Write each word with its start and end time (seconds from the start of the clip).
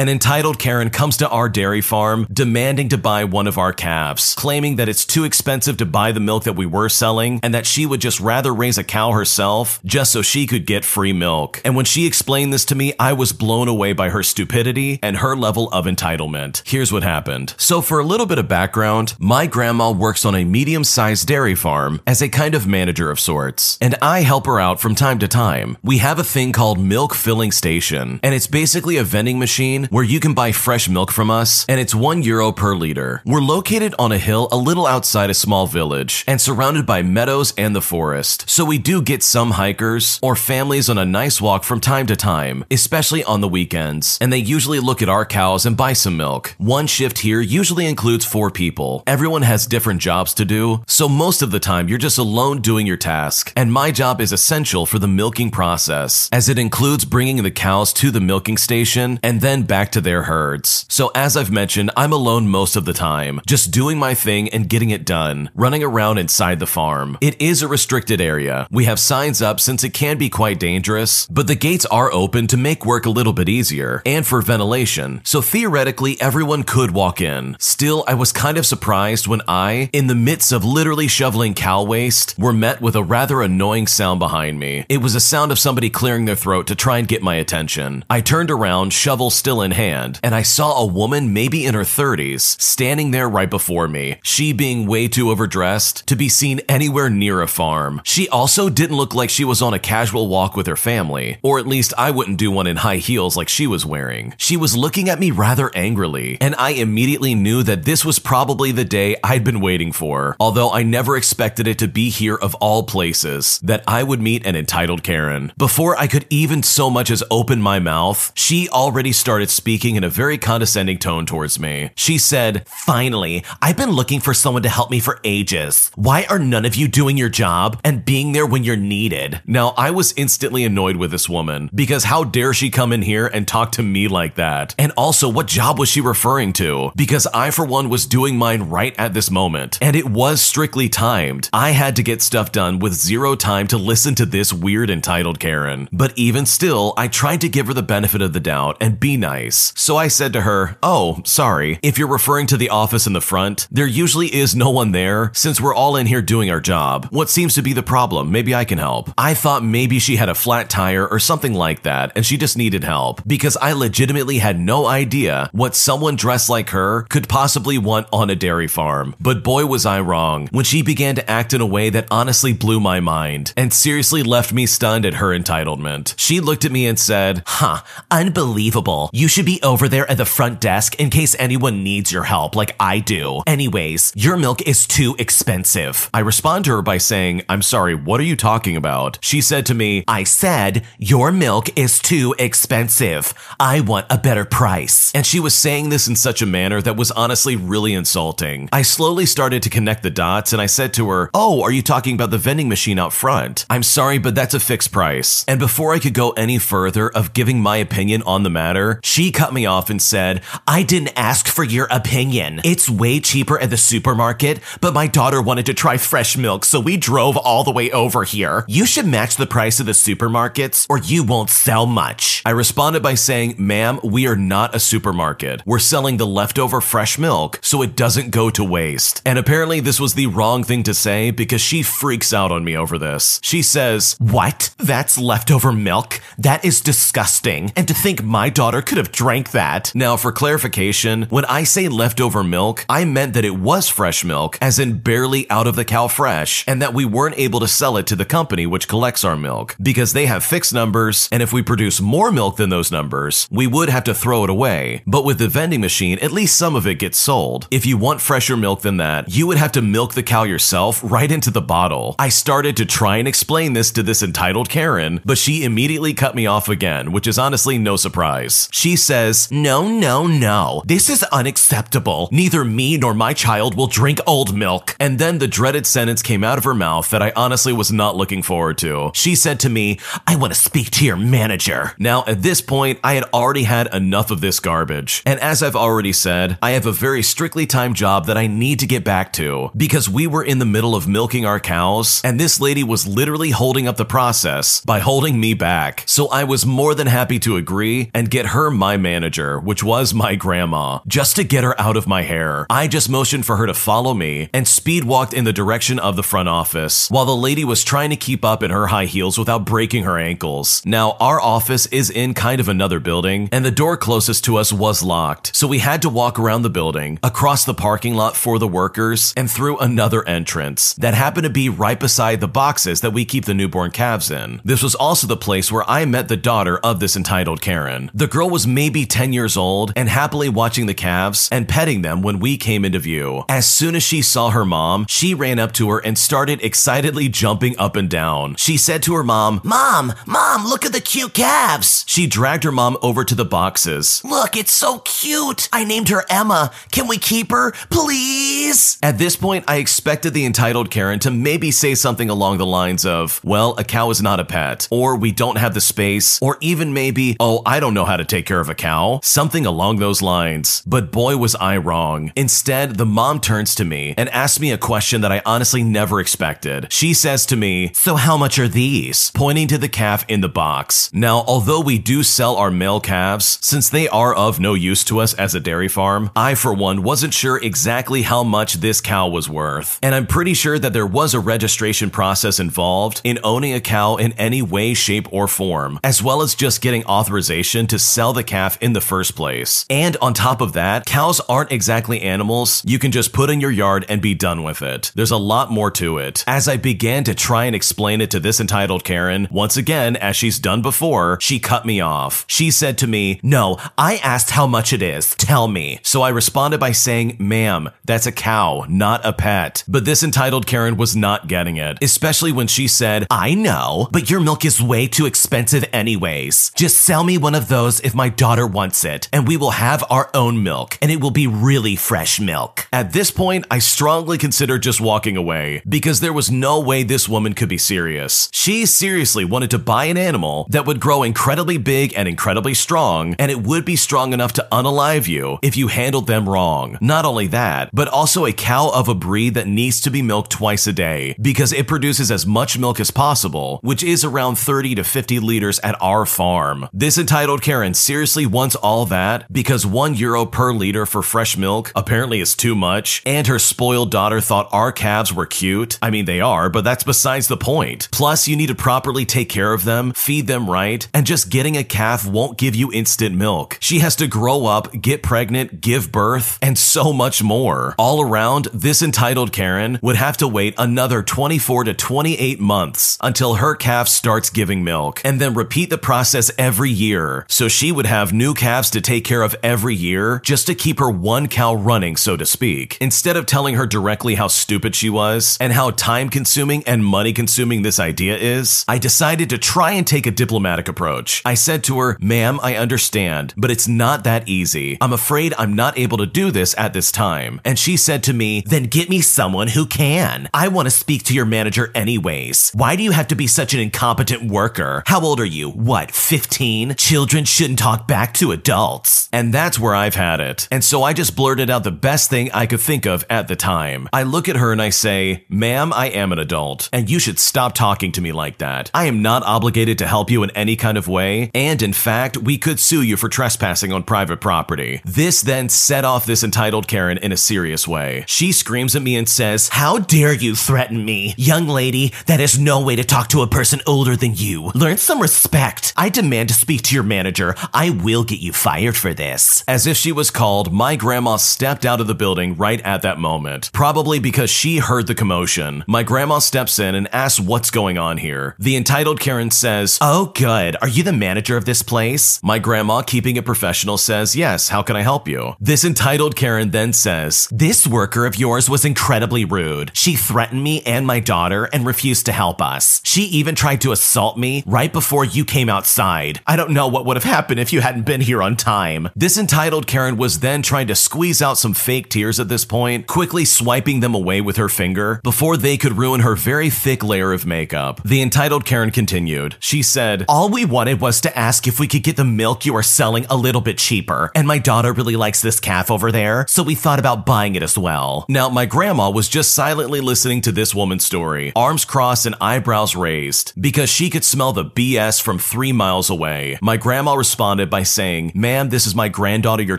An 0.00 0.08
entitled 0.08 0.58
Karen 0.58 0.88
comes 0.88 1.18
to 1.18 1.28
our 1.28 1.50
dairy 1.50 1.82
farm 1.82 2.26
demanding 2.32 2.88
to 2.88 2.96
buy 2.96 3.24
one 3.24 3.46
of 3.46 3.58
our 3.58 3.74
calves, 3.74 4.34
claiming 4.34 4.76
that 4.76 4.88
it's 4.88 5.04
too 5.04 5.24
expensive 5.24 5.76
to 5.76 5.84
buy 5.84 6.10
the 6.10 6.20
milk 6.20 6.44
that 6.44 6.56
we 6.56 6.64
were 6.64 6.88
selling 6.88 7.38
and 7.42 7.52
that 7.52 7.66
she 7.66 7.84
would 7.84 8.00
just 8.00 8.18
rather 8.18 8.54
raise 8.54 8.78
a 8.78 8.82
cow 8.82 9.12
herself 9.12 9.78
just 9.84 10.10
so 10.10 10.22
she 10.22 10.46
could 10.46 10.64
get 10.64 10.86
free 10.86 11.12
milk. 11.12 11.60
And 11.66 11.76
when 11.76 11.84
she 11.84 12.06
explained 12.06 12.50
this 12.50 12.64
to 12.64 12.74
me, 12.74 12.94
I 12.98 13.12
was 13.12 13.32
blown 13.32 13.68
away 13.68 13.92
by 13.92 14.08
her 14.08 14.22
stupidity 14.22 14.98
and 15.02 15.18
her 15.18 15.36
level 15.36 15.68
of 15.68 15.84
entitlement. 15.84 16.62
Here's 16.66 16.90
what 16.90 17.02
happened. 17.02 17.54
So, 17.58 17.82
for 17.82 17.98
a 17.98 18.04
little 18.04 18.24
bit 18.24 18.38
of 18.38 18.48
background, 18.48 19.12
my 19.18 19.46
grandma 19.46 19.90
works 19.90 20.24
on 20.24 20.34
a 20.34 20.46
medium 20.46 20.82
sized 20.82 21.28
dairy 21.28 21.54
farm 21.54 22.00
as 22.06 22.22
a 22.22 22.30
kind 22.30 22.54
of 22.54 22.66
manager 22.66 23.10
of 23.10 23.20
sorts, 23.20 23.76
and 23.82 23.96
I 24.00 24.22
help 24.22 24.46
her 24.46 24.58
out 24.58 24.80
from 24.80 24.94
time 24.94 25.18
to 25.18 25.28
time. 25.28 25.76
We 25.84 25.98
have 25.98 26.18
a 26.18 26.24
thing 26.24 26.52
called 26.52 26.80
Milk 26.80 27.12
Filling 27.12 27.52
Station, 27.52 28.18
and 28.22 28.34
it's 28.34 28.46
basically 28.46 28.96
a 28.96 29.04
vending 29.04 29.38
machine 29.38 29.88
where 29.90 30.04
you 30.04 30.20
can 30.20 30.34
buy 30.34 30.52
fresh 30.52 30.88
milk 30.88 31.10
from 31.10 31.30
us, 31.30 31.66
and 31.68 31.80
it's 31.80 31.94
one 31.94 32.22
euro 32.22 32.52
per 32.52 32.74
liter. 32.74 33.20
We're 33.26 33.40
located 33.40 33.94
on 33.98 34.12
a 34.12 34.18
hill 34.18 34.48
a 34.50 34.56
little 34.56 34.86
outside 34.86 35.30
a 35.30 35.34
small 35.34 35.66
village 35.66 36.24
and 36.26 36.40
surrounded 36.40 36.86
by 36.86 37.02
meadows 37.02 37.52
and 37.58 37.74
the 37.74 37.80
forest, 37.80 38.48
so 38.48 38.64
we 38.64 38.78
do 38.78 39.02
get 39.02 39.22
some 39.22 39.52
hikers 39.52 40.18
or 40.22 40.36
families 40.36 40.88
on 40.88 40.96
a 40.96 41.04
nice 41.04 41.40
walk 41.40 41.64
from 41.64 41.80
time 41.80 42.06
to 42.06 42.16
time, 42.16 42.64
especially 42.70 43.24
on 43.24 43.40
the 43.40 43.48
weekends, 43.48 44.16
and 44.20 44.32
they 44.32 44.38
usually 44.38 44.78
look 44.78 45.02
at 45.02 45.08
our 45.08 45.26
cows 45.26 45.66
and 45.66 45.76
buy 45.76 45.92
some 45.92 46.16
milk. 46.16 46.54
One 46.58 46.86
shift 46.86 47.18
here 47.18 47.40
usually 47.40 47.86
includes 47.86 48.24
four 48.24 48.50
people. 48.50 49.02
Everyone 49.08 49.42
has 49.42 49.66
different 49.66 50.00
jobs 50.00 50.32
to 50.34 50.44
do, 50.44 50.84
so 50.86 51.08
most 51.08 51.42
of 51.42 51.50
the 51.50 51.60
time 51.60 51.88
you're 51.88 51.98
just 51.98 52.18
alone 52.18 52.60
doing 52.60 52.86
your 52.86 52.96
task, 52.96 53.52
and 53.56 53.72
my 53.72 53.90
job 53.90 54.20
is 54.20 54.32
essential 54.32 54.86
for 54.86 55.00
the 55.00 55.08
milking 55.08 55.50
process, 55.50 56.28
as 56.30 56.48
it 56.48 56.58
includes 56.58 57.04
bringing 57.04 57.42
the 57.42 57.50
cows 57.50 57.92
to 57.94 58.12
the 58.12 58.20
milking 58.20 58.56
station 58.56 59.18
and 59.22 59.40
then 59.40 59.62
back 59.62 59.79
to 59.92 60.00
their 60.00 60.22
herds. 60.22 60.86
So 60.88 61.10
as 61.14 61.36
I've 61.36 61.50
mentioned, 61.50 61.90
I'm 61.96 62.12
alone 62.12 62.48
most 62.48 62.76
of 62.76 62.84
the 62.84 62.92
time, 62.92 63.40
just 63.46 63.70
doing 63.70 63.98
my 63.98 64.14
thing 64.14 64.48
and 64.50 64.68
getting 64.68 64.90
it 64.90 65.04
done, 65.04 65.50
running 65.54 65.82
around 65.82 66.18
inside 66.18 66.58
the 66.58 66.66
farm. 66.66 67.16
It 67.20 67.40
is 67.40 67.62
a 67.62 67.68
restricted 67.68 68.20
area. 68.20 68.66
We 68.70 68.84
have 68.84 68.98
signs 68.98 69.40
up 69.40 69.60
since 69.60 69.84
it 69.84 69.94
can 69.94 70.18
be 70.18 70.28
quite 70.28 70.60
dangerous, 70.60 71.26
but 71.28 71.46
the 71.46 71.54
gates 71.54 71.86
are 71.86 72.12
open 72.12 72.46
to 72.48 72.56
make 72.56 72.84
work 72.84 73.06
a 73.06 73.10
little 73.10 73.32
bit 73.32 73.48
easier 73.48 74.02
and 74.04 74.26
for 74.26 74.42
ventilation, 74.42 75.20
so 75.24 75.40
theoretically 75.40 76.20
everyone 76.20 76.62
could 76.62 76.90
walk 76.90 77.20
in. 77.20 77.56
Still, 77.58 78.04
I 78.06 78.14
was 78.14 78.32
kind 78.32 78.58
of 78.58 78.66
surprised 78.66 79.26
when 79.26 79.42
I, 79.48 79.90
in 79.92 80.06
the 80.06 80.14
midst 80.14 80.52
of 80.52 80.64
literally 80.64 81.08
shoveling 81.08 81.54
cow 81.54 81.82
waste, 81.82 82.38
were 82.38 82.52
met 82.52 82.80
with 82.80 82.96
a 82.96 83.02
rather 83.02 83.42
annoying 83.42 83.86
sound 83.86 84.18
behind 84.18 84.58
me. 84.58 84.84
It 84.88 84.98
was 84.98 85.14
a 85.14 85.20
sound 85.20 85.52
of 85.52 85.58
somebody 85.58 85.90
clearing 85.90 86.24
their 86.24 86.36
throat 86.36 86.66
to 86.66 86.74
try 86.74 86.98
and 86.98 87.08
get 87.08 87.22
my 87.22 87.36
attention. 87.36 88.04
I 88.10 88.20
turned 88.20 88.50
around, 88.50 88.92
shovel 88.92 89.30
still 89.30 89.59
in 89.62 89.72
hand, 89.72 90.20
and 90.22 90.34
I 90.34 90.42
saw 90.42 90.80
a 90.80 90.86
woman 90.86 91.32
maybe 91.32 91.66
in 91.66 91.74
her 91.74 91.82
30s 91.82 92.60
standing 92.60 93.10
there 93.10 93.28
right 93.28 93.50
before 93.50 93.88
me, 93.88 94.18
she 94.22 94.52
being 94.52 94.86
way 94.86 95.08
too 95.08 95.30
overdressed 95.30 96.06
to 96.06 96.16
be 96.16 96.28
seen 96.28 96.60
anywhere 96.68 97.10
near 97.10 97.40
a 97.40 97.46
farm. 97.46 98.00
She 98.04 98.28
also 98.28 98.68
didn't 98.68 98.96
look 98.96 99.14
like 99.14 99.30
she 99.30 99.44
was 99.44 99.62
on 99.62 99.74
a 99.74 99.78
casual 99.78 100.28
walk 100.28 100.56
with 100.56 100.66
her 100.66 100.76
family, 100.76 101.38
or 101.42 101.58
at 101.58 101.66
least 101.66 101.92
I 101.98 102.10
wouldn't 102.10 102.38
do 102.38 102.50
one 102.50 102.66
in 102.66 102.78
high 102.78 102.96
heels 102.96 103.36
like 103.36 103.48
she 103.48 103.66
was 103.66 103.86
wearing. 103.86 104.34
She 104.38 104.56
was 104.56 104.76
looking 104.76 105.08
at 105.08 105.20
me 105.20 105.30
rather 105.30 105.70
angrily, 105.74 106.38
and 106.40 106.54
I 106.56 106.70
immediately 106.70 107.34
knew 107.34 107.62
that 107.62 107.84
this 107.84 108.04
was 108.04 108.18
probably 108.18 108.72
the 108.72 108.84
day 108.84 109.16
I'd 109.22 109.44
been 109.44 109.60
waiting 109.60 109.92
for, 109.92 110.36
although 110.40 110.70
I 110.70 110.82
never 110.82 111.16
expected 111.16 111.66
it 111.66 111.78
to 111.78 111.88
be 111.88 112.10
here 112.10 112.36
of 112.36 112.54
all 112.56 112.84
places, 112.84 113.58
that 113.62 113.84
I 113.86 114.02
would 114.02 114.20
meet 114.20 114.46
an 114.46 114.56
entitled 114.56 115.02
Karen. 115.02 115.52
Before 115.58 115.96
I 115.98 116.06
could 116.06 116.26
even 116.30 116.62
so 116.62 116.88
much 116.90 117.10
as 117.10 117.22
open 117.30 117.60
my 117.60 117.78
mouth, 117.78 118.32
she 118.34 118.68
already 118.68 119.12
started 119.12 119.49
speaking 119.50 119.96
in 119.96 120.04
a 120.04 120.08
very 120.08 120.38
condescending 120.38 120.98
tone 120.98 121.26
towards 121.26 121.58
me. 121.58 121.90
She 121.94 122.18
said, 122.18 122.66
Finally, 122.68 123.44
I've 123.60 123.76
been 123.76 123.90
looking 123.90 124.20
for 124.20 124.34
someone 124.34 124.62
to 124.62 124.68
help 124.68 124.90
me 124.90 125.00
for 125.00 125.20
ages. 125.24 125.90
Why 125.94 126.26
are 126.28 126.38
none 126.38 126.64
of 126.64 126.76
you 126.76 126.88
doing 126.88 127.16
your 127.16 127.28
job 127.28 127.80
and 127.84 128.04
being 128.04 128.32
there 128.32 128.46
when 128.46 128.64
you're 128.64 128.76
needed? 128.76 129.40
Now, 129.46 129.74
I 129.76 129.90
was 129.90 130.14
instantly 130.16 130.64
annoyed 130.64 130.96
with 130.96 131.10
this 131.10 131.28
woman 131.28 131.70
because 131.74 132.04
how 132.04 132.24
dare 132.24 132.52
she 132.52 132.70
come 132.70 132.92
in 132.92 133.02
here 133.02 133.26
and 133.26 133.46
talk 133.46 133.72
to 133.72 133.82
me 133.82 134.08
like 134.08 134.36
that? 134.36 134.74
And 134.78 134.92
also, 134.96 135.28
what 135.28 135.46
job 135.46 135.78
was 135.78 135.88
she 135.88 136.00
referring 136.00 136.52
to? 136.54 136.92
Because 136.96 137.26
I, 137.28 137.50
for 137.50 137.64
one, 137.64 137.88
was 137.88 138.06
doing 138.06 138.36
mine 138.36 138.64
right 138.64 138.94
at 138.98 139.14
this 139.14 139.30
moment, 139.30 139.78
and 139.80 139.96
it 139.96 140.08
was 140.08 140.40
strictly 140.40 140.88
timed. 140.88 141.48
I 141.52 141.70
had 141.70 141.96
to 141.96 142.02
get 142.02 142.22
stuff 142.22 142.52
done 142.52 142.78
with 142.78 142.94
zero 142.94 143.34
time 143.34 143.66
to 143.68 143.78
listen 143.78 144.14
to 144.16 144.26
this 144.26 144.52
weird 144.52 144.90
entitled 144.90 145.40
Karen. 145.40 145.88
But 145.92 146.16
even 146.16 146.46
still, 146.46 146.94
I 146.96 147.08
tried 147.08 147.40
to 147.42 147.48
give 147.48 147.66
her 147.66 147.74
the 147.74 147.82
benefit 147.82 148.22
of 148.22 148.32
the 148.32 148.40
doubt 148.40 148.76
and 148.80 149.00
be 149.00 149.16
nice. 149.16 149.39
So 149.48 149.96
I 149.96 150.08
said 150.08 150.32
to 150.34 150.42
her, 150.42 150.76
Oh, 150.82 151.22
sorry, 151.24 151.78
if 151.82 151.98
you're 151.98 152.08
referring 152.08 152.46
to 152.48 152.58
the 152.58 152.68
office 152.68 153.06
in 153.06 153.14
the 153.14 153.20
front, 153.20 153.66
there 153.70 153.86
usually 153.86 154.34
is 154.34 154.54
no 154.54 154.70
one 154.70 154.92
there 154.92 155.30
since 155.34 155.60
we're 155.60 155.74
all 155.74 155.96
in 155.96 156.06
here 156.06 156.20
doing 156.20 156.50
our 156.50 156.60
job. 156.60 157.06
What 157.10 157.30
seems 157.30 157.54
to 157.54 157.62
be 157.62 157.72
the 157.72 157.82
problem? 157.82 158.30
Maybe 158.30 158.54
I 158.54 158.66
can 158.66 158.78
help. 158.78 159.10
I 159.16 159.32
thought 159.32 159.64
maybe 159.64 159.98
she 159.98 160.16
had 160.16 160.28
a 160.28 160.34
flat 160.34 160.68
tire 160.68 161.06
or 161.06 161.18
something 161.18 161.54
like 161.54 161.84
that 161.84 162.12
and 162.14 162.26
she 162.26 162.36
just 162.36 162.58
needed 162.58 162.84
help 162.84 163.26
because 163.26 163.56
I 163.56 163.72
legitimately 163.72 164.38
had 164.38 164.60
no 164.60 164.86
idea 164.86 165.48
what 165.52 165.74
someone 165.74 166.16
dressed 166.16 166.50
like 166.50 166.70
her 166.70 167.02
could 167.04 167.28
possibly 167.28 167.78
want 167.78 168.08
on 168.12 168.28
a 168.28 168.36
dairy 168.36 168.68
farm. 168.68 169.14
But 169.20 169.42
boy, 169.42 169.64
was 169.70 169.86
I 169.86 170.00
wrong 170.00 170.48
when 170.50 170.64
she 170.64 170.82
began 170.82 171.14
to 171.14 171.30
act 171.30 171.54
in 171.54 171.60
a 171.60 171.66
way 171.66 171.90
that 171.90 172.08
honestly 172.10 172.52
blew 172.52 172.80
my 172.80 172.98
mind 173.00 173.54
and 173.56 173.72
seriously 173.72 174.22
left 174.22 174.52
me 174.52 174.66
stunned 174.66 175.06
at 175.06 175.14
her 175.14 175.28
entitlement. 175.28 176.14
She 176.18 176.40
looked 176.40 176.64
at 176.64 176.72
me 176.72 176.86
and 176.86 176.98
said, 176.98 177.42
Huh, 177.46 177.82
unbelievable. 178.10 179.10
You 179.12 179.28
should 179.30 179.46
be 179.46 179.60
over 179.62 179.88
there 179.88 180.10
at 180.10 180.16
the 180.16 180.24
front 180.24 180.60
desk 180.60 180.98
in 180.98 181.08
case 181.08 181.36
anyone 181.38 181.84
needs 181.84 182.10
your 182.10 182.24
help, 182.24 182.56
like 182.56 182.74
I 182.80 182.98
do. 182.98 183.42
Anyways, 183.46 184.12
your 184.16 184.36
milk 184.36 184.60
is 184.62 184.86
too 184.86 185.14
expensive. 185.18 186.10
I 186.12 186.18
respond 186.18 186.64
to 186.64 186.72
her 186.72 186.82
by 186.82 186.98
saying, 186.98 187.42
I'm 187.48 187.62
sorry, 187.62 187.94
what 187.94 188.18
are 188.18 188.24
you 188.24 188.34
talking 188.34 188.76
about? 188.76 189.18
She 189.22 189.40
said 189.40 189.66
to 189.66 189.74
me, 189.74 190.04
I 190.08 190.24
said, 190.24 190.84
Your 190.98 191.30
milk 191.30 191.78
is 191.78 192.00
too 192.00 192.34
expensive. 192.38 193.32
I 193.60 193.80
want 193.80 194.06
a 194.10 194.18
better 194.18 194.44
price. 194.44 195.12
And 195.14 195.24
she 195.24 195.38
was 195.38 195.54
saying 195.54 195.90
this 195.90 196.08
in 196.08 196.16
such 196.16 196.42
a 196.42 196.46
manner 196.46 196.82
that 196.82 196.96
was 196.96 197.12
honestly 197.12 197.54
really 197.54 197.94
insulting. 197.94 198.68
I 198.72 198.82
slowly 198.82 199.26
started 199.26 199.62
to 199.62 199.70
connect 199.70 200.02
the 200.02 200.10
dots 200.10 200.52
and 200.52 200.60
I 200.60 200.66
said 200.66 200.92
to 200.94 201.08
her, 201.10 201.30
Oh, 201.34 201.62
are 201.62 201.70
you 201.70 201.82
talking 201.82 202.14
about 202.14 202.32
the 202.32 202.38
vending 202.38 202.68
machine 202.68 202.98
out 202.98 203.12
front? 203.12 203.64
I'm 203.70 203.84
sorry, 203.84 204.18
but 204.18 204.34
that's 204.34 204.54
a 204.54 204.60
fixed 204.60 204.90
price. 204.90 205.44
And 205.46 205.60
before 205.60 205.94
I 205.94 206.00
could 206.00 206.14
go 206.14 206.30
any 206.30 206.58
further 206.58 207.08
of 207.08 207.32
giving 207.32 207.60
my 207.60 207.76
opinion 207.76 208.22
on 208.22 208.42
the 208.42 208.50
matter, 208.50 208.98
she 209.04 209.19
cut 209.28 209.52
me 209.52 209.66
off 209.66 209.90
and 209.90 210.00
said, 210.00 210.40
I 210.66 210.82
didn't 210.82 211.18
ask 211.18 211.48
for 211.48 211.64
your 211.64 211.86
opinion. 211.90 212.60
It's 212.64 212.88
way 212.88 213.20
cheaper 213.20 213.58
at 213.58 213.70
the 213.70 213.76
supermarket, 213.76 214.60
but 214.80 214.94
my 214.94 215.06
daughter 215.06 215.42
wanted 215.42 215.66
to 215.66 215.74
try 215.74 215.96
fresh 215.96 216.36
milk, 216.36 216.64
so 216.64 216.80
we 216.80 216.96
drove 216.96 217.36
all 217.36 217.64
the 217.64 217.72
way 217.72 217.90
over 217.90 218.24
here. 218.24 218.64
You 218.68 218.86
should 218.86 219.06
match 219.06 219.36
the 219.36 219.46
price 219.46 219.80
of 219.80 219.86
the 219.86 219.92
supermarkets 219.92 220.86
or 220.88 220.98
you 220.98 221.24
won't 221.24 221.50
sell 221.50 221.86
much. 221.86 222.42
I 222.44 222.50
responded 222.50 223.02
by 223.02 223.14
saying, 223.14 223.56
Ma'am, 223.58 224.00
we 224.02 224.26
are 224.26 224.36
not 224.36 224.74
a 224.74 224.80
supermarket. 224.80 225.62
We're 225.66 225.78
selling 225.78 226.16
the 226.16 226.26
leftover 226.26 226.80
fresh 226.80 227.18
milk 227.18 227.58
so 227.62 227.82
it 227.82 227.96
doesn't 227.96 228.30
go 228.30 228.50
to 228.50 228.64
waste. 228.64 229.22
And 229.26 229.38
apparently, 229.38 229.80
this 229.80 230.00
was 230.00 230.14
the 230.14 230.26
wrong 230.26 230.64
thing 230.64 230.82
to 230.84 230.94
say 230.94 231.30
because 231.30 231.60
she 231.60 231.82
freaks 231.82 232.32
out 232.32 232.52
on 232.52 232.64
me 232.64 232.76
over 232.76 232.98
this. 232.98 233.40
She 233.42 233.62
says, 233.62 234.16
What? 234.18 234.74
That's 234.78 235.18
leftover 235.18 235.72
milk? 235.72 236.20
That 236.38 236.64
is 236.64 236.80
disgusting. 236.80 237.72
And 237.76 237.88
to 237.88 237.94
think 237.94 238.22
my 238.22 238.48
daughter 238.50 238.82
could 238.82 238.98
have 238.98 239.09
drank 239.12 239.50
that. 239.52 239.92
Now, 239.94 240.16
for 240.16 240.32
clarification, 240.32 241.24
when 241.24 241.44
I 241.46 241.64
say 241.64 241.88
leftover 241.88 242.42
milk, 242.42 242.84
I 242.88 243.04
meant 243.04 243.34
that 243.34 243.44
it 243.44 243.56
was 243.56 243.88
fresh 243.88 244.24
milk, 244.24 244.58
as 244.60 244.78
in 244.78 244.98
barely 244.98 245.48
out 245.50 245.66
of 245.66 245.76
the 245.76 245.84
cow 245.84 246.08
fresh, 246.08 246.64
and 246.66 246.80
that 246.80 246.94
we 246.94 247.04
weren't 247.04 247.38
able 247.38 247.60
to 247.60 247.68
sell 247.68 247.96
it 247.96 248.06
to 248.08 248.16
the 248.16 248.24
company 248.24 248.66
which 248.66 248.88
collects 248.88 249.24
our 249.24 249.36
milk 249.36 249.76
because 249.82 250.12
they 250.12 250.26
have 250.26 250.44
fixed 250.44 250.72
numbers, 250.72 251.28
and 251.32 251.42
if 251.42 251.52
we 251.52 251.62
produce 251.62 252.00
more 252.00 252.30
milk 252.30 252.56
than 252.56 252.70
those 252.70 252.92
numbers, 252.92 253.48
we 253.50 253.66
would 253.66 253.88
have 253.88 254.04
to 254.04 254.14
throw 254.14 254.44
it 254.44 254.50
away. 254.50 255.02
But 255.06 255.24
with 255.24 255.38
the 255.38 255.48
vending 255.48 255.80
machine, 255.80 256.18
at 256.20 256.32
least 256.32 256.56
some 256.56 256.76
of 256.76 256.86
it 256.86 256.96
gets 256.96 257.18
sold. 257.18 257.68
If 257.70 257.86
you 257.86 257.96
want 257.96 258.20
fresher 258.20 258.56
milk 258.56 258.82
than 258.82 258.96
that, 258.98 259.34
you 259.34 259.46
would 259.46 259.58
have 259.58 259.72
to 259.72 259.82
milk 259.82 260.14
the 260.14 260.22
cow 260.22 260.44
yourself 260.44 261.00
right 261.02 261.30
into 261.30 261.50
the 261.50 261.60
bottle. 261.60 262.14
I 262.18 262.28
started 262.28 262.76
to 262.78 262.86
try 262.86 263.16
and 263.16 263.28
explain 263.28 263.72
this 263.72 263.90
to 263.92 264.02
this 264.02 264.22
entitled 264.22 264.68
Karen, 264.68 265.20
but 265.24 265.38
she 265.38 265.64
immediately 265.64 266.14
cut 266.14 266.34
me 266.34 266.46
off 266.46 266.68
again, 266.68 267.12
which 267.12 267.26
is 267.26 267.38
honestly 267.38 267.78
no 267.78 267.96
surprise. 267.96 268.68
She 268.72 268.96
says, 269.00 269.50
No, 269.50 269.88
no, 269.88 270.26
no. 270.26 270.82
This 270.84 271.10
is 271.10 271.22
unacceptable. 271.24 272.28
Neither 272.30 272.64
me 272.64 272.96
nor 272.96 273.14
my 273.14 273.32
child 273.32 273.74
will 273.76 273.86
drink 273.86 274.20
old 274.26 274.54
milk. 274.54 274.96
And 275.00 275.18
then 275.18 275.38
the 275.38 275.48
dreaded 275.48 275.86
sentence 275.86 276.22
came 276.22 276.44
out 276.44 276.58
of 276.58 276.64
her 276.64 276.74
mouth 276.74 277.10
that 277.10 277.22
I 277.22 277.32
honestly 277.34 277.72
was 277.72 277.90
not 277.90 278.16
looking 278.16 278.42
forward 278.42 278.78
to. 278.78 279.10
She 279.14 279.34
said 279.34 279.58
to 279.60 279.68
me, 279.68 279.98
I 280.26 280.36
want 280.36 280.52
to 280.52 280.58
speak 280.58 280.90
to 280.92 281.04
your 281.04 281.16
manager. 281.16 281.92
Now, 281.98 282.24
at 282.26 282.42
this 282.42 282.60
point, 282.60 283.00
I 283.02 283.14
had 283.14 283.24
already 283.32 283.64
had 283.64 283.92
enough 283.94 284.30
of 284.30 284.40
this 284.40 284.60
garbage. 284.60 285.22
And 285.26 285.40
as 285.40 285.62
I've 285.62 285.76
already 285.76 286.12
said, 286.12 286.58
I 286.62 286.72
have 286.72 286.86
a 286.86 286.92
very 286.92 287.22
strictly 287.22 287.66
timed 287.66 287.96
job 287.96 288.26
that 288.26 288.36
I 288.36 288.46
need 288.46 288.78
to 288.80 288.86
get 288.86 289.04
back 289.04 289.32
to 289.34 289.70
because 289.76 290.08
we 290.08 290.26
were 290.26 290.44
in 290.44 290.58
the 290.58 290.66
middle 290.66 290.94
of 290.94 291.08
milking 291.08 291.46
our 291.46 291.60
cows, 291.60 292.20
and 292.24 292.38
this 292.38 292.60
lady 292.60 292.84
was 292.84 293.06
literally 293.06 293.50
holding 293.50 293.88
up 293.88 293.96
the 293.96 294.04
process 294.04 294.80
by 294.84 295.00
holding 295.00 295.40
me 295.40 295.54
back. 295.54 296.04
So 296.06 296.28
I 296.28 296.44
was 296.44 296.66
more 296.66 296.94
than 296.94 297.06
happy 297.06 297.38
to 297.40 297.56
agree 297.56 298.10
and 298.14 298.30
get 298.30 298.46
her 298.46 298.70
my 298.70 298.89
my 298.90 298.96
manager, 298.96 299.60
which 299.60 299.84
was 299.84 300.12
my 300.12 300.34
grandma, 300.34 300.98
just 301.06 301.36
to 301.36 301.44
get 301.44 301.62
her 301.62 301.80
out 301.80 301.96
of 301.96 302.08
my 302.08 302.22
hair. 302.22 302.66
I 302.68 302.88
just 302.88 303.08
motioned 303.08 303.46
for 303.46 303.56
her 303.56 303.68
to 303.68 303.74
follow 303.74 304.14
me 304.14 304.50
and 304.52 304.66
speed 304.66 305.04
walked 305.04 305.32
in 305.32 305.44
the 305.44 305.52
direction 305.52 306.00
of 306.00 306.16
the 306.16 306.24
front 306.24 306.48
office 306.48 307.08
while 307.08 307.24
the 307.24 307.36
lady 307.36 307.64
was 307.64 307.84
trying 307.84 308.10
to 308.10 308.16
keep 308.16 308.44
up 308.44 308.64
in 308.64 308.72
her 308.72 308.88
high 308.88 309.04
heels 309.04 309.38
without 309.38 309.64
breaking 309.64 310.02
her 310.02 310.18
ankles. 310.18 310.82
Now, 310.84 311.12
our 311.20 311.40
office 311.40 311.86
is 311.86 312.10
in 312.10 312.34
kind 312.34 312.60
of 312.60 312.68
another 312.68 312.98
building 312.98 313.48
and 313.52 313.64
the 313.64 313.70
door 313.70 313.96
closest 313.96 314.42
to 314.46 314.56
us 314.56 314.72
was 314.72 315.04
locked, 315.04 315.54
so 315.54 315.68
we 315.68 315.78
had 315.78 316.02
to 316.02 316.08
walk 316.08 316.36
around 316.36 316.62
the 316.62 316.68
building, 316.68 317.20
across 317.22 317.64
the 317.64 317.74
parking 317.74 318.16
lot 318.16 318.34
for 318.34 318.58
the 318.58 318.66
workers, 318.66 319.32
and 319.36 319.48
through 319.48 319.78
another 319.78 320.26
entrance 320.26 320.94
that 320.94 321.14
happened 321.14 321.44
to 321.44 321.50
be 321.50 321.68
right 321.68 322.00
beside 322.00 322.40
the 322.40 322.48
boxes 322.48 323.02
that 323.02 323.12
we 323.12 323.24
keep 323.24 323.44
the 323.44 323.54
newborn 323.54 323.92
calves 323.92 324.32
in. 324.32 324.60
This 324.64 324.82
was 324.82 324.96
also 324.96 325.28
the 325.28 325.36
place 325.36 325.70
where 325.70 325.88
I 325.88 326.04
met 326.06 326.26
the 326.26 326.36
daughter 326.36 326.78
of 326.78 326.98
this 326.98 327.14
entitled 327.14 327.60
Karen. 327.60 328.10
The 328.12 328.26
girl 328.26 328.50
was 328.50 328.66
maybe 328.74 329.06
10 329.06 329.32
years 329.32 329.56
old 329.56 329.92
and 329.96 330.08
happily 330.08 330.48
watching 330.48 330.86
the 330.86 330.94
calves 330.94 331.48
and 331.52 331.68
petting 331.68 332.02
them 332.02 332.22
when 332.22 332.38
we 332.38 332.56
came 332.56 332.84
into 332.84 332.98
view. 332.98 333.44
As 333.48 333.68
soon 333.68 333.94
as 333.94 334.02
she 334.02 334.22
saw 334.22 334.50
her 334.50 334.64
mom, 334.64 335.06
she 335.08 335.34
ran 335.34 335.58
up 335.58 335.72
to 335.72 335.90
her 335.90 335.98
and 335.98 336.16
started 336.16 336.62
excitedly 336.62 337.28
jumping 337.28 337.78
up 337.78 337.96
and 337.96 338.08
down. 338.08 338.54
She 338.56 338.76
said 338.76 339.02
to 339.04 339.14
her 339.14 339.24
mom, 339.24 339.60
Mom, 339.64 340.12
Mom, 340.26 340.64
look 340.66 340.84
at 340.84 340.92
the 340.92 341.00
cute 341.00 341.34
calves. 341.34 342.04
She 342.06 342.26
dragged 342.26 342.64
her 342.64 342.72
mom 342.72 342.96
over 343.02 343.24
to 343.24 343.34
the 343.34 343.44
boxes. 343.44 344.22
Look, 344.24 344.56
it's 344.56 344.72
so 344.72 344.98
cute. 345.00 345.68
I 345.72 345.84
named 345.84 346.08
her 346.08 346.24
Emma. 346.28 346.70
Can 346.90 347.06
we 347.08 347.18
keep 347.18 347.50
her, 347.50 347.72
please? 347.90 348.98
At 349.02 349.18
this 349.18 349.36
point, 349.36 349.64
I 349.66 349.76
expected 349.76 350.34
the 350.34 350.44
entitled 350.44 350.90
Karen 350.90 351.18
to 351.20 351.30
maybe 351.30 351.70
say 351.70 351.94
something 351.94 352.30
along 352.30 352.58
the 352.58 352.66
lines 352.66 353.04
of, 353.06 353.40
Well, 353.44 353.74
a 353.78 353.84
cow 353.84 354.10
is 354.10 354.22
not 354.22 354.40
a 354.40 354.44
pet, 354.44 354.88
or 354.90 355.16
we 355.16 355.32
don't 355.32 355.58
have 355.58 355.74
the 355.74 355.80
space, 355.80 356.40
or 356.42 356.56
even 356.60 356.92
maybe, 356.92 357.36
Oh, 357.40 357.62
I 357.66 357.80
don't 357.80 357.94
know 357.94 358.04
how 358.04 358.16
to 358.16 358.24
take 358.24 358.46
care 358.46 358.59
of 358.60 358.68
a 358.68 358.74
cow. 358.74 359.20
Something 359.22 359.66
along 359.66 359.96
those 359.96 360.22
lines. 360.22 360.82
But 360.86 361.10
boy, 361.10 361.36
was 361.36 361.56
I 361.56 361.76
wrong. 361.76 362.32
Instead, 362.36 362.96
the 362.96 363.06
mom 363.06 363.40
turns 363.40 363.74
to 363.76 363.84
me 363.84 364.14
and 364.16 364.28
asks 364.28 364.60
me 364.60 364.70
a 364.70 364.78
question 364.78 365.20
that 365.22 365.32
I 365.32 365.42
honestly 365.44 365.82
never 365.82 366.20
expected. 366.20 366.92
She 366.92 367.14
says 367.14 367.46
to 367.46 367.56
me, 367.56 367.92
So 367.94 368.16
how 368.16 368.36
much 368.36 368.58
are 368.58 368.68
these? 368.68 369.30
Pointing 369.32 369.68
to 369.68 369.78
the 369.78 369.88
calf 369.88 370.24
in 370.28 370.40
the 370.40 370.48
box. 370.48 371.10
Now, 371.12 371.44
although 371.46 371.80
we 371.80 371.98
do 371.98 372.22
sell 372.22 372.56
our 372.56 372.70
male 372.70 373.00
calves, 373.00 373.58
since 373.62 373.88
they 373.88 374.08
are 374.08 374.34
of 374.34 374.60
no 374.60 374.74
use 374.74 375.04
to 375.04 375.20
us 375.20 375.34
as 375.34 375.54
a 375.54 375.60
dairy 375.60 375.88
farm, 375.88 376.30
I, 376.36 376.54
for 376.54 376.74
one, 376.74 377.02
wasn't 377.02 377.34
sure 377.34 377.56
exactly 377.62 378.22
how 378.22 378.44
much 378.44 378.74
this 378.74 379.00
cow 379.00 379.28
was 379.28 379.48
worth. 379.48 379.98
And 380.02 380.14
I'm 380.14 380.26
pretty 380.26 380.54
sure 380.54 380.78
that 380.78 380.92
there 380.92 381.06
was 381.06 381.34
a 381.34 381.40
registration 381.40 382.10
process 382.10 382.60
involved 382.60 383.20
in 383.24 383.38
owning 383.42 383.72
a 383.72 383.80
cow 383.80 384.16
in 384.16 384.32
any 384.34 384.62
way, 384.62 384.94
shape, 384.94 385.32
or 385.32 385.48
form, 385.48 385.98
as 386.04 386.22
well 386.22 386.42
as 386.42 386.54
just 386.54 386.80
getting 386.82 387.04
authorization 387.06 387.86
to 387.86 387.98
sell 387.98 388.32
the 388.32 388.44
calf 388.50 388.76
in 388.80 388.92
the 388.92 389.00
first 389.00 389.36
place. 389.36 389.86
And 389.88 390.16
on 390.20 390.34
top 390.34 390.60
of 390.60 390.72
that, 390.72 391.06
cows 391.06 391.40
aren't 391.48 391.72
exactly 391.72 392.20
animals 392.20 392.82
you 392.84 392.98
can 392.98 393.12
just 393.12 393.32
put 393.32 393.48
in 393.48 393.60
your 393.60 393.70
yard 393.70 394.04
and 394.08 394.20
be 394.20 394.34
done 394.34 394.64
with 394.64 394.82
it. 394.82 395.12
There's 395.14 395.30
a 395.30 395.36
lot 395.36 395.70
more 395.70 395.90
to 395.92 396.18
it. 396.18 396.42
As 396.46 396.66
I 396.66 396.76
began 396.76 397.22
to 397.24 397.34
try 397.34 397.64
and 397.64 397.76
explain 397.76 398.20
it 398.20 398.30
to 398.32 398.40
this 398.40 398.60
entitled 398.60 399.04
Karen, 399.04 399.46
once 399.50 399.76
again, 399.76 400.16
as 400.16 400.34
she's 400.34 400.58
done 400.58 400.82
before, 400.82 401.38
she 401.40 401.60
cut 401.60 401.86
me 401.86 402.00
off. 402.00 402.44
She 402.48 402.70
said 402.70 402.98
to 402.98 403.06
me, 403.06 403.38
No, 403.42 403.78
I 403.96 404.16
asked 404.16 404.50
how 404.50 404.66
much 404.66 404.92
it 404.92 405.02
is. 405.02 405.34
Tell 405.36 405.68
me. 405.68 406.00
So 406.02 406.22
I 406.22 406.30
responded 406.30 406.80
by 406.80 406.92
saying, 406.92 407.36
Ma'am, 407.38 407.90
that's 408.04 408.26
a 408.26 408.32
cow, 408.32 408.84
not 408.88 409.24
a 409.24 409.32
pet. 409.32 409.84
But 409.86 410.04
this 410.04 410.22
entitled 410.22 410.66
Karen 410.66 410.96
was 410.96 411.14
not 411.14 411.46
getting 411.46 411.76
it, 411.76 411.98
especially 412.02 412.52
when 412.52 412.66
she 412.66 412.88
said, 412.88 413.26
I 413.30 413.54
know, 413.54 414.08
but 414.10 414.28
your 414.28 414.40
milk 414.40 414.64
is 414.64 414.82
way 414.82 415.06
too 415.06 415.26
expensive 415.26 415.84
anyways. 415.92 416.72
Just 416.74 417.02
sell 417.02 417.22
me 417.22 417.38
one 417.38 417.54
of 417.54 417.68
those 417.68 418.00
if 418.00 418.14
my 418.14 418.28
daughter 418.40 418.66
wants 418.66 419.04
it, 419.04 419.28
and 419.34 419.46
we 419.46 419.58
will 419.58 419.72
have 419.72 420.02
our 420.08 420.30
own 420.32 420.62
milk, 420.62 420.96
and 421.02 421.10
it 421.10 421.20
will 421.20 421.30
be 421.30 421.46
really 421.46 421.94
fresh 421.94 422.40
milk. 422.40 422.88
At 422.90 423.12
this 423.12 423.30
point, 423.30 423.66
I 423.70 423.80
strongly 423.80 424.38
considered 424.38 424.82
just 424.82 424.98
walking 424.98 425.36
away 425.36 425.82
because 425.86 426.20
there 426.20 426.32
was 426.32 426.50
no 426.50 426.80
way 426.80 427.02
this 427.02 427.28
woman 427.28 427.52
could 427.52 427.68
be 427.68 427.76
serious. 427.76 428.48
She 428.50 428.86
seriously 428.86 429.44
wanted 429.44 429.70
to 429.72 429.78
buy 429.78 430.06
an 430.06 430.16
animal 430.16 430.66
that 430.70 430.86
would 430.86 431.00
grow 431.00 431.22
incredibly 431.22 431.76
big 431.76 432.14
and 432.16 432.26
incredibly 432.26 432.72
strong, 432.72 433.34
and 433.38 433.50
it 433.50 433.62
would 433.62 433.84
be 433.84 433.94
strong 433.94 434.32
enough 434.32 434.54
to 434.54 434.66
unalive 434.72 435.28
you 435.28 435.58
if 435.60 435.76
you 435.76 435.88
handled 435.88 436.26
them 436.26 436.48
wrong. 436.48 436.96
Not 437.02 437.26
only 437.26 437.46
that, 437.48 437.90
but 437.92 438.08
also 438.08 438.46
a 438.46 438.54
cow 438.54 438.88
of 438.94 439.06
a 439.06 439.14
breed 439.14 439.52
that 439.52 439.66
needs 439.66 440.00
to 440.00 440.10
be 440.10 440.22
milked 440.22 440.50
twice 440.50 440.86
a 440.86 440.94
day 440.94 441.36
because 441.42 441.74
it 441.74 441.86
produces 441.86 442.30
as 442.30 442.46
much 442.46 442.78
milk 442.78 443.00
as 443.00 443.10
possible, 443.10 443.80
which 443.82 444.02
is 444.02 444.24
around 444.24 444.56
30 444.56 444.94
to 444.94 445.04
50 445.04 445.40
liters 445.40 445.78
at 445.80 446.00
our 446.00 446.24
farm. 446.24 446.88
This 446.94 447.18
entitled 447.18 447.60
Karen 447.60 447.92
seriously 447.92 448.29
wants 448.36 448.76
all 448.76 449.06
that 449.06 449.50
because 449.52 449.84
one 449.84 450.14
euro 450.14 450.46
per 450.46 450.72
liter 450.72 451.06
for 451.06 451.22
fresh 451.22 451.56
milk 451.56 451.92
apparently 451.94 452.40
is 452.40 452.54
too 452.54 452.74
much, 452.74 453.22
and 453.26 453.46
her 453.46 453.58
spoiled 453.58 454.10
daughter 454.10 454.40
thought 454.40 454.68
our 454.72 454.92
calves 454.92 455.32
were 455.32 455.46
cute. 455.46 455.98
I 456.00 456.10
mean, 456.10 456.24
they 456.24 456.40
are, 456.40 456.68
but 456.68 456.84
that's 456.84 457.04
besides 457.04 457.48
the 457.48 457.56
point. 457.56 458.08
Plus, 458.12 458.46
you 458.46 458.56
need 458.56 458.68
to 458.68 458.74
properly 458.74 459.24
take 459.24 459.48
care 459.48 459.72
of 459.72 459.84
them, 459.84 460.12
feed 460.12 460.46
them 460.46 460.70
right, 460.70 461.06
and 461.12 461.26
just 461.26 461.50
getting 461.50 461.76
a 461.76 461.84
calf 461.84 462.26
won't 462.26 462.58
give 462.58 462.74
you 462.74 462.92
instant 462.92 463.34
milk. 463.34 463.78
She 463.80 464.00
has 464.00 464.14
to 464.16 464.26
grow 464.26 464.66
up, 464.66 464.92
get 465.00 465.22
pregnant, 465.22 465.80
give 465.80 466.12
birth, 466.12 466.58
and 466.60 466.76
so 466.76 467.12
much 467.12 467.42
more. 467.42 467.94
All 467.98 468.20
around, 468.20 468.66
this 468.74 469.02
entitled 469.02 469.52
Karen 469.52 469.98
would 470.02 470.16
have 470.16 470.36
to 470.38 470.48
wait 470.48 470.74
another 470.78 471.22
24 471.22 471.84
to 471.84 471.94
28 471.94 472.60
months 472.60 473.18
until 473.22 473.54
her 473.54 473.74
calf 473.74 474.08
starts 474.08 474.50
giving 474.50 474.84
milk, 474.84 475.20
and 475.24 475.40
then 475.40 475.54
repeat 475.54 475.90
the 475.90 475.98
process 475.98 476.50
every 476.58 476.90
year. 476.90 477.46
So 477.48 477.68
she 477.68 477.90
would 477.90 478.06
have 478.06 478.19
new 478.28 478.52
calves 478.52 478.90
to 478.90 479.00
take 479.00 479.24
care 479.24 479.42
of 479.42 479.56
every 479.62 479.94
year 479.94 480.40
just 480.44 480.66
to 480.66 480.74
keep 480.74 480.98
her 480.98 481.10
one 481.10 481.48
cow 481.48 481.74
running, 481.74 482.16
so 482.16 482.36
to 482.36 482.44
speak. 482.44 482.98
Instead 483.00 483.36
of 483.36 483.46
telling 483.46 483.74
her 483.76 483.86
directly 483.86 484.34
how 484.34 484.48
stupid 484.48 484.94
she 484.94 485.08
was 485.08 485.56
and 485.60 485.72
how 485.72 485.90
time 485.90 486.28
consuming 486.28 486.84
and 486.86 487.04
money 487.04 487.32
consuming 487.32 487.82
this 487.82 487.98
idea 487.98 488.36
is, 488.36 488.84
I 488.86 488.98
decided 488.98 489.48
to 489.50 489.58
try 489.58 489.92
and 489.92 490.06
take 490.06 490.26
a 490.26 490.30
diplomatic 490.30 490.88
approach. 490.88 491.40
I 491.44 491.54
said 491.54 491.82
to 491.84 491.98
her, 491.98 492.18
Ma'am, 492.20 492.60
I 492.62 492.76
understand, 492.76 493.54
but 493.56 493.70
it's 493.70 493.88
not 493.88 494.24
that 494.24 494.48
easy. 494.48 494.98
I'm 495.00 495.12
afraid 495.14 495.54
I'm 495.56 495.74
not 495.74 495.98
able 495.98 496.18
to 496.18 496.26
do 496.26 496.50
this 496.50 496.74
at 496.76 496.92
this 496.92 497.10
time. 497.10 497.60
And 497.64 497.78
she 497.78 497.96
said 497.96 498.22
to 498.24 498.32
me, 498.32 498.62
Then 498.66 498.84
get 498.84 499.08
me 499.08 499.20
someone 499.20 499.68
who 499.68 499.86
can. 499.86 500.48
I 500.52 500.68
want 500.68 500.86
to 500.86 500.90
speak 500.90 501.22
to 501.24 501.34
your 501.34 501.46
manager 501.46 501.90
anyways. 501.94 502.70
Why 502.74 502.96
do 502.96 503.02
you 503.02 503.12
have 503.12 503.28
to 503.28 503.36
be 503.36 503.46
such 503.46 503.74
an 503.74 503.80
incompetent 503.80 504.50
worker? 504.50 505.02
How 505.06 505.20
old 505.20 505.40
are 505.40 505.44
you? 505.44 505.70
What, 505.70 506.10
15? 506.10 506.94
Children 506.96 507.44
shouldn't 507.44 507.78
talk 507.78 508.06
back 508.10 508.34
to 508.34 508.50
adults. 508.50 509.28
And 509.32 509.54
that's 509.54 509.78
where 509.78 509.94
I've 509.94 510.16
had 510.16 510.40
it. 510.40 510.66
And 510.72 510.82
so 510.82 511.04
I 511.04 511.12
just 511.12 511.36
blurted 511.36 511.70
out 511.70 511.84
the 511.84 511.92
best 511.92 512.28
thing 512.28 512.50
I 512.50 512.66
could 512.66 512.80
think 512.80 513.06
of 513.06 513.24
at 513.30 513.46
the 513.46 513.54
time. 513.54 514.08
I 514.12 514.24
look 514.24 514.48
at 514.48 514.56
her 514.56 514.72
and 514.72 514.82
I 514.82 514.90
say, 514.90 515.46
Ma'am, 515.48 515.92
I 515.92 516.06
am 516.08 516.32
an 516.32 516.40
adult, 516.40 516.88
and 516.92 517.08
you 517.08 517.20
should 517.20 517.38
stop 517.38 517.72
talking 517.72 518.10
to 518.10 518.20
me 518.20 518.32
like 518.32 518.58
that. 518.58 518.90
I 518.92 519.04
am 519.04 519.22
not 519.22 519.44
obligated 519.44 519.98
to 519.98 520.08
help 520.08 520.28
you 520.28 520.42
in 520.42 520.50
any 520.56 520.74
kind 520.74 520.98
of 520.98 521.06
way, 521.06 521.52
and 521.54 521.80
in 521.80 521.92
fact, 521.92 522.36
we 522.36 522.58
could 522.58 522.80
sue 522.80 523.02
you 523.02 523.16
for 523.16 523.28
trespassing 523.28 523.92
on 523.92 524.02
private 524.02 524.40
property. 524.40 525.00
This 525.04 525.42
then 525.42 525.68
set 525.68 526.04
off 526.04 526.26
this 526.26 526.42
entitled 526.42 526.88
Karen 526.88 527.18
in 527.18 527.30
a 527.30 527.36
serious 527.36 527.86
way. 527.86 528.24
She 528.26 528.50
screams 528.50 528.96
at 528.96 529.02
me 529.02 529.14
and 529.14 529.28
says, 529.28 529.68
How 529.68 530.00
dare 530.00 530.34
you 530.34 530.56
threaten 530.56 531.04
me? 531.04 531.34
Young 531.36 531.68
lady, 531.68 532.12
that 532.26 532.40
is 532.40 532.58
no 532.58 532.82
way 532.84 532.96
to 532.96 533.04
talk 533.04 533.28
to 533.28 533.42
a 533.42 533.46
person 533.46 533.80
older 533.86 534.16
than 534.16 534.34
you. 534.34 534.72
Learn 534.74 534.96
some 534.96 535.22
respect. 535.22 535.92
I 535.96 536.08
demand 536.08 536.48
to 536.48 536.56
speak 536.56 536.82
to 536.82 536.94
your 536.96 537.04
manager. 537.04 537.54
I 537.72 537.99
will 538.02 538.24
get 538.24 538.40
you 538.40 538.52
fired 538.52 538.96
for 538.96 539.14
this. 539.14 539.64
As 539.68 539.86
if 539.86 539.96
she 539.96 540.12
was 540.12 540.30
called, 540.30 540.72
my 540.72 540.96
grandma 540.96 541.36
stepped 541.36 541.84
out 541.84 542.00
of 542.00 542.06
the 542.06 542.14
building 542.14 542.56
right 542.56 542.80
at 542.82 543.02
that 543.02 543.18
moment, 543.18 543.70
probably 543.72 544.18
because 544.18 544.50
she 544.50 544.78
heard 544.78 545.06
the 545.06 545.14
commotion. 545.14 545.84
My 545.86 546.02
grandma 546.02 546.38
steps 546.38 546.78
in 546.78 546.94
and 546.94 547.12
asks 547.14 547.40
what's 547.40 547.70
going 547.70 547.98
on 547.98 548.18
here. 548.18 548.56
The 548.58 548.76
entitled 548.76 549.20
Karen 549.20 549.50
says, 549.50 549.98
Oh, 550.00 550.32
good. 550.34 550.76
Are 550.80 550.88
you 550.88 551.02
the 551.02 551.12
manager 551.12 551.56
of 551.56 551.64
this 551.64 551.82
place? 551.82 552.42
My 552.42 552.58
grandma, 552.58 553.02
keeping 553.02 553.36
it 553.36 553.44
professional, 553.44 553.98
says, 553.98 554.34
Yes, 554.34 554.68
how 554.68 554.82
can 554.82 554.96
I 554.96 555.02
help 555.02 555.28
you? 555.28 555.54
This 555.60 555.84
entitled 555.84 556.36
Karen 556.36 556.70
then 556.70 556.92
says, 556.92 557.48
This 557.50 557.86
worker 557.86 558.26
of 558.26 558.38
yours 558.38 558.70
was 558.70 558.84
incredibly 558.84 559.44
rude. 559.44 559.90
She 559.94 560.16
threatened 560.16 560.62
me 560.62 560.82
and 560.82 561.06
my 561.06 561.20
daughter 561.20 561.64
and 561.72 561.86
refused 561.86 562.26
to 562.26 562.32
help 562.32 562.62
us. 562.62 563.00
She 563.04 563.22
even 563.22 563.54
tried 563.54 563.80
to 563.82 563.92
assault 563.92 564.38
me 564.38 564.62
right 564.66 564.92
before 564.92 565.24
you 565.24 565.44
came 565.44 565.68
outside. 565.68 566.40
I 566.46 566.56
don't 566.56 566.70
know 566.70 566.88
what 566.88 567.06
would 567.06 567.16
have 567.16 567.24
happened 567.24 567.60
if 567.60 567.72
you 567.72 567.80
hadn't 567.90 568.06
been 568.06 568.20
here 568.20 568.40
on 568.40 568.54
time. 568.54 569.08
This 569.16 569.36
entitled 569.36 569.88
Karen 569.88 570.16
was 570.16 570.38
then 570.38 570.62
trying 570.62 570.86
to 570.86 570.94
squeeze 570.94 571.42
out 571.42 571.58
some 571.58 571.74
fake 571.74 572.08
tears 572.08 572.38
at 572.38 572.48
this 572.48 572.64
point, 572.64 573.08
quickly 573.08 573.44
swiping 573.44 573.98
them 573.98 574.14
away 574.14 574.40
with 574.40 574.58
her 574.58 574.68
finger 574.68 575.20
before 575.24 575.56
they 575.56 575.76
could 575.76 575.98
ruin 575.98 576.20
her 576.20 576.36
very 576.36 576.70
thick 576.70 577.02
layer 577.02 577.32
of 577.32 577.46
makeup. 577.46 578.00
The 578.04 578.22
entitled 578.22 578.64
Karen 578.64 578.92
continued. 578.92 579.56
She 579.58 579.82
said, 579.82 580.24
All 580.28 580.48
we 580.48 580.64
wanted 580.64 581.00
was 581.00 581.20
to 581.22 581.36
ask 581.36 581.66
if 581.66 581.80
we 581.80 581.88
could 581.88 582.04
get 582.04 582.16
the 582.16 582.24
milk 582.24 582.64
you 582.64 582.76
are 582.76 582.82
selling 582.84 583.26
a 583.28 583.36
little 583.36 583.60
bit 583.60 583.78
cheaper, 583.78 584.30
and 584.36 584.46
my 584.46 584.58
daughter 584.58 584.92
really 584.92 585.16
likes 585.16 585.42
this 585.42 585.58
calf 585.58 585.90
over 585.90 586.12
there, 586.12 586.46
so 586.46 586.62
we 586.62 586.76
thought 586.76 587.00
about 587.00 587.26
buying 587.26 587.56
it 587.56 587.62
as 587.64 587.76
well. 587.76 588.24
Now, 588.28 588.48
my 588.48 588.66
grandma 588.66 589.10
was 589.10 589.28
just 589.28 589.52
silently 589.52 590.00
listening 590.00 590.42
to 590.42 590.52
this 590.52 590.76
woman's 590.76 591.04
story, 591.04 591.52
arms 591.56 591.84
crossed 591.84 592.24
and 592.24 592.36
eyebrows 592.40 592.94
raised, 592.94 593.52
because 593.60 593.90
she 593.90 594.10
could 594.10 594.24
smell 594.24 594.52
the 594.52 594.64
BS 594.64 595.20
from 595.20 595.40
three 595.40 595.72
miles 595.72 596.08
away. 596.08 596.56
My 596.62 596.76
grandma 596.76 597.14
responded 597.14 597.68
it 597.70 597.76
by 597.76 597.84
saying, 597.84 598.32
Ma'am, 598.34 598.68
this 598.68 598.86
is 598.86 598.94
my 598.94 599.08
granddaughter 599.08 599.62
you're 599.62 599.78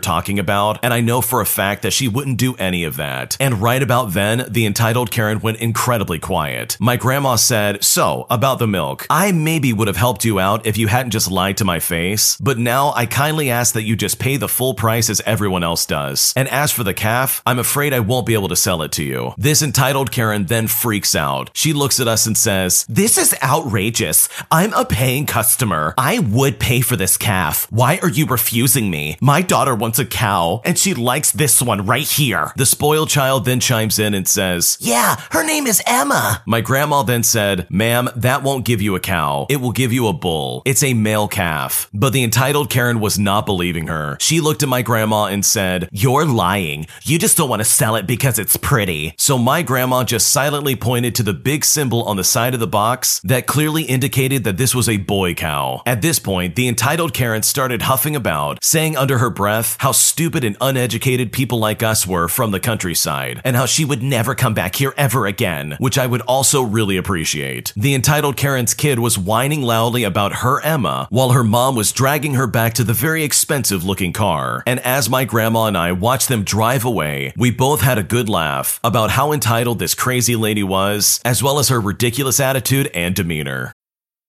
talking 0.00 0.38
about, 0.38 0.78
and 0.82 0.94
I 0.94 1.00
know 1.00 1.20
for 1.20 1.40
a 1.40 1.46
fact 1.46 1.82
that 1.82 1.92
she 1.92 2.08
wouldn't 2.08 2.38
do 2.38 2.54
any 2.56 2.84
of 2.84 2.96
that. 2.96 3.36
And 3.38 3.60
right 3.60 3.82
about 3.82 4.12
then, 4.12 4.46
the 4.48 4.66
entitled 4.66 5.10
Karen 5.10 5.40
went 5.40 5.58
incredibly 5.58 6.18
quiet. 6.18 6.76
My 6.80 6.96
grandma 6.96 7.36
said, 7.36 7.84
So, 7.84 8.26
about 8.30 8.58
the 8.58 8.66
milk, 8.66 9.06
I 9.10 9.32
maybe 9.32 9.72
would 9.72 9.88
have 9.88 9.96
helped 9.96 10.24
you 10.24 10.40
out 10.40 10.66
if 10.66 10.78
you 10.78 10.86
hadn't 10.88 11.10
just 11.10 11.30
lied 11.30 11.58
to 11.58 11.64
my 11.64 11.80
face, 11.80 12.36
but 12.38 12.58
now 12.58 12.92
I 12.96 13.06
kindly 13.06 13.50
ask 13.50 13.74
that 13.74 13.82
you 13.82 13.96
just 13.96 14.18
pay 14.18 14.36
the 14.36 14.48
full 14.48 14.74
price 14.74 15.10
as 15.10 15.20
everyone 15.26 15.62
else 15.62 15.84
does. 15.84 16.32
And 16.34 16.48
as 16.48 16.72
for 16.72 16.84
the 16.84 16.94
calf, 16.94 17.42
I'm 17.44 17.58
afraid 17.58 17.92
I 17.92 18.00
won't 18.00 18.26
be 18.26 18.34
able 18.34 18.48
to 18.48 18.56
sell 18.56 18.82
it 18.82 18.92
to 18.92 19.04
you. 19.04 19.34
This 19.36 19.62
entitled 19.62 20.10
Karen 20.10 20.46
then 20.46 20.66
freaks 20.66 21.14
out. 21.14 21.50
She 21.52 21.72
looks 21.72 22.00
at 22.00 22.08
us 22.08 22.26
and 22.26 22.36
says, 22.36 22.86
This 22.88 23.18
is 23.18 23.36
outrageous. 23.42 24.28
I'm 24.50 24.72
a 24.72 24.84
paying 24.84 25.26
customer. 25.26 25.94
I 25.98 26.20
would 26.20 26.58
pay 26.58 26.80
for 26.80 26.96
this 26.96 27.16
calf. 27.16 27.66
Why 27.70 27.81
are 27.82 28.08
you 28.08 28.26
refusing 28.26 28.90
me? 28.90 29.16
My 29.20 29.42
daughter 29.42 29.74
wants 29.74 29.98
a 29.98 30.04
cow, 30.04 30.60
and 30.64 30.78
she 30.78 30.94
likes 30.94 31.32
this 31.32 31.60
one 31.60 31.84
right 31.84 32.06
here. 32.06 32.52
The 32.54 32.64
spoiled 32.64 33.08
child 33.08 33.44
then 33.44 33.58
chimes 33.58 33.98
in 33.98 34.14
and 34.14 34.28
says, 34.28 34.78
Yeah, 34.80 35.16
her 35.32 35.44
name 35.44 35.66
is 35.66 35.82
Emma. 35.84 36.44
My 36.46 36.60
grandma 36.60 37.02
then 37.02 37.24
said, 37.24 37.66
Ma'am, 37.70 38.08
that 38.14 38.44
won't 38.44 38.64
give 38.64 38.80
you 38.80 38.94
a 38.94 39.00
cow. 39.00 39.48
It 39.50 39.56
will 39.56 39.72
give 39.72 39.92
you 39.92 40.06
a 40.06 40.12
bull. 40.12 40.62
It's 40.64 40.84
a 40.84 40.94
male 40.94 41.26
calf. 41.26 41.90
But 41.92 42.12
the 42.12 42.22
entitled 42.22 42.70
Karen 42.70 43.00
was 43.00 43.18
not 43.18 43.46
believing 43.46 43.88
her. 43.88 44.16
She 44.20 44.40
looked 44.40 44.62
at 44.62 44.68
my 44.68 44.82
grandma 44.82 45.24
and 45.24 45.44
said, 45.44 45.88
You're 45.90 46.24
lying. 46.24 46.86
You 47.02 47.18
just 47.18 47.36
don't 47.36 47.50
want 47.50 47.62
to 47.62 47.64
sell 47.64 47.96
it 47.96 48.06
because 48.06 48.38
it's 48.38 48.56
pretty. 48.56 49.12
So 49.18 49.38
my 49.38 49.62
grandma 49.62 50.04
just 50.04 50.28
silently 50.28 50.76
pointed 50.76 51.16
to 51.16 51.24
the 51.24 51.34
big 51.34 51.64
symbol 51.64 52.04
on 52.04 52.16
the 52.16 52.22
side 52.22 52.54
of 52.54 52.60
the 52.60 52.68
box 52.68 53.20
that 53.24 53.48
clearly 53.48 53.82
indicated 53.82 54.44
that 54.44 54.56
this 54.56 54.72
was 54.72 54.88
a 54.88 54.98
boy 54.98 55.34
cow. 55.34 55.82
At 55.84 56.00
this 56.00 56.20
point, 56.20 56.54
the 56.54 56.68
entitled 56.68 57.12
Karen 57.12 57.42
started 57.72 57.86
huffing 57.86 58.14
about, 58.14 58.62
saying 58.62 58.98
under 58.98 59.16
her 59.16 59.30
breath 59.30 59.78
how 59.80 59.92
stupid 59.92 60.44
and 60.44 60.58
uneducated 60.60 61.32
people 61.32 61.58
like 61.58 61.82
us 61.82 62.06
were 62.06 62.28
from 62.28 62.50
the 62.50 62.60
countryside, 62.60 63.40
and 63.44 63.56
how 63.56 63.64
she 63.64 63.82
would 63.82 64.02
never 64.02 64.34
come 64.34 64.52
back 64.52 64.76
here 64.76 64.92
ever 64.98 65.24
again, 65.24 65.74
which 65.78 65.96
I 65.96 66.06
would 66.06 66.20
also 66.22 66.60
really 66.60 66.98
appreciate. 66.98 67.72
The 67.74 67.94
entitled 67.94 68.36
Karen's 68.36 68.74
kid 68.74 68.98
was 68.98 69.18
whining 69.18 69.62
loudly 69.62 70.04
about 70.04 70.42
her 70.44 70.60
Emma, 70.60 71.06
while 71.08 71.30
her 71.30 71.42
mom 71.42 71.74
was 71.74 71.92
dragging 71.92 72.34
her 72.34 72.46
back 72.46 72.74
to 72.74 72.84
the 72.84 72.92
very 72.92 73.24
expensive 73.24 73.84
looking 73.84 74.12
car. 74.12 74.62
And 74.66 74.78
as 74.80 75.08
my 75.08 75.24
grandma 75.24 75.64
and 75.64 75.78
I 75.78 75.92
watched 75.92 76.28
them 76.28 76.44
drive 76.44 76.84
away, 76.84 77.32
we 77.38 77.50
both 77.50 77.80
had 77.80 77.96
a 77.96 78.02
good 78.02 78.28
laugh 78.28 78.80
about 78.84 79.12
how 79.12 79.32
entitled 79.32 79.78
this 79.78 79.94
crazy 79.94 80.36
lady 80.36 80.62
was, 80.62 81.22
as 81.24 81.42
well 81.42 81.58
as 81.58 81.70
her 81.70 81.80
ridiculous 81.80 82.38
attitude 82.38 82.90
and 82.92 83.14
demeanor. 83.14 83.71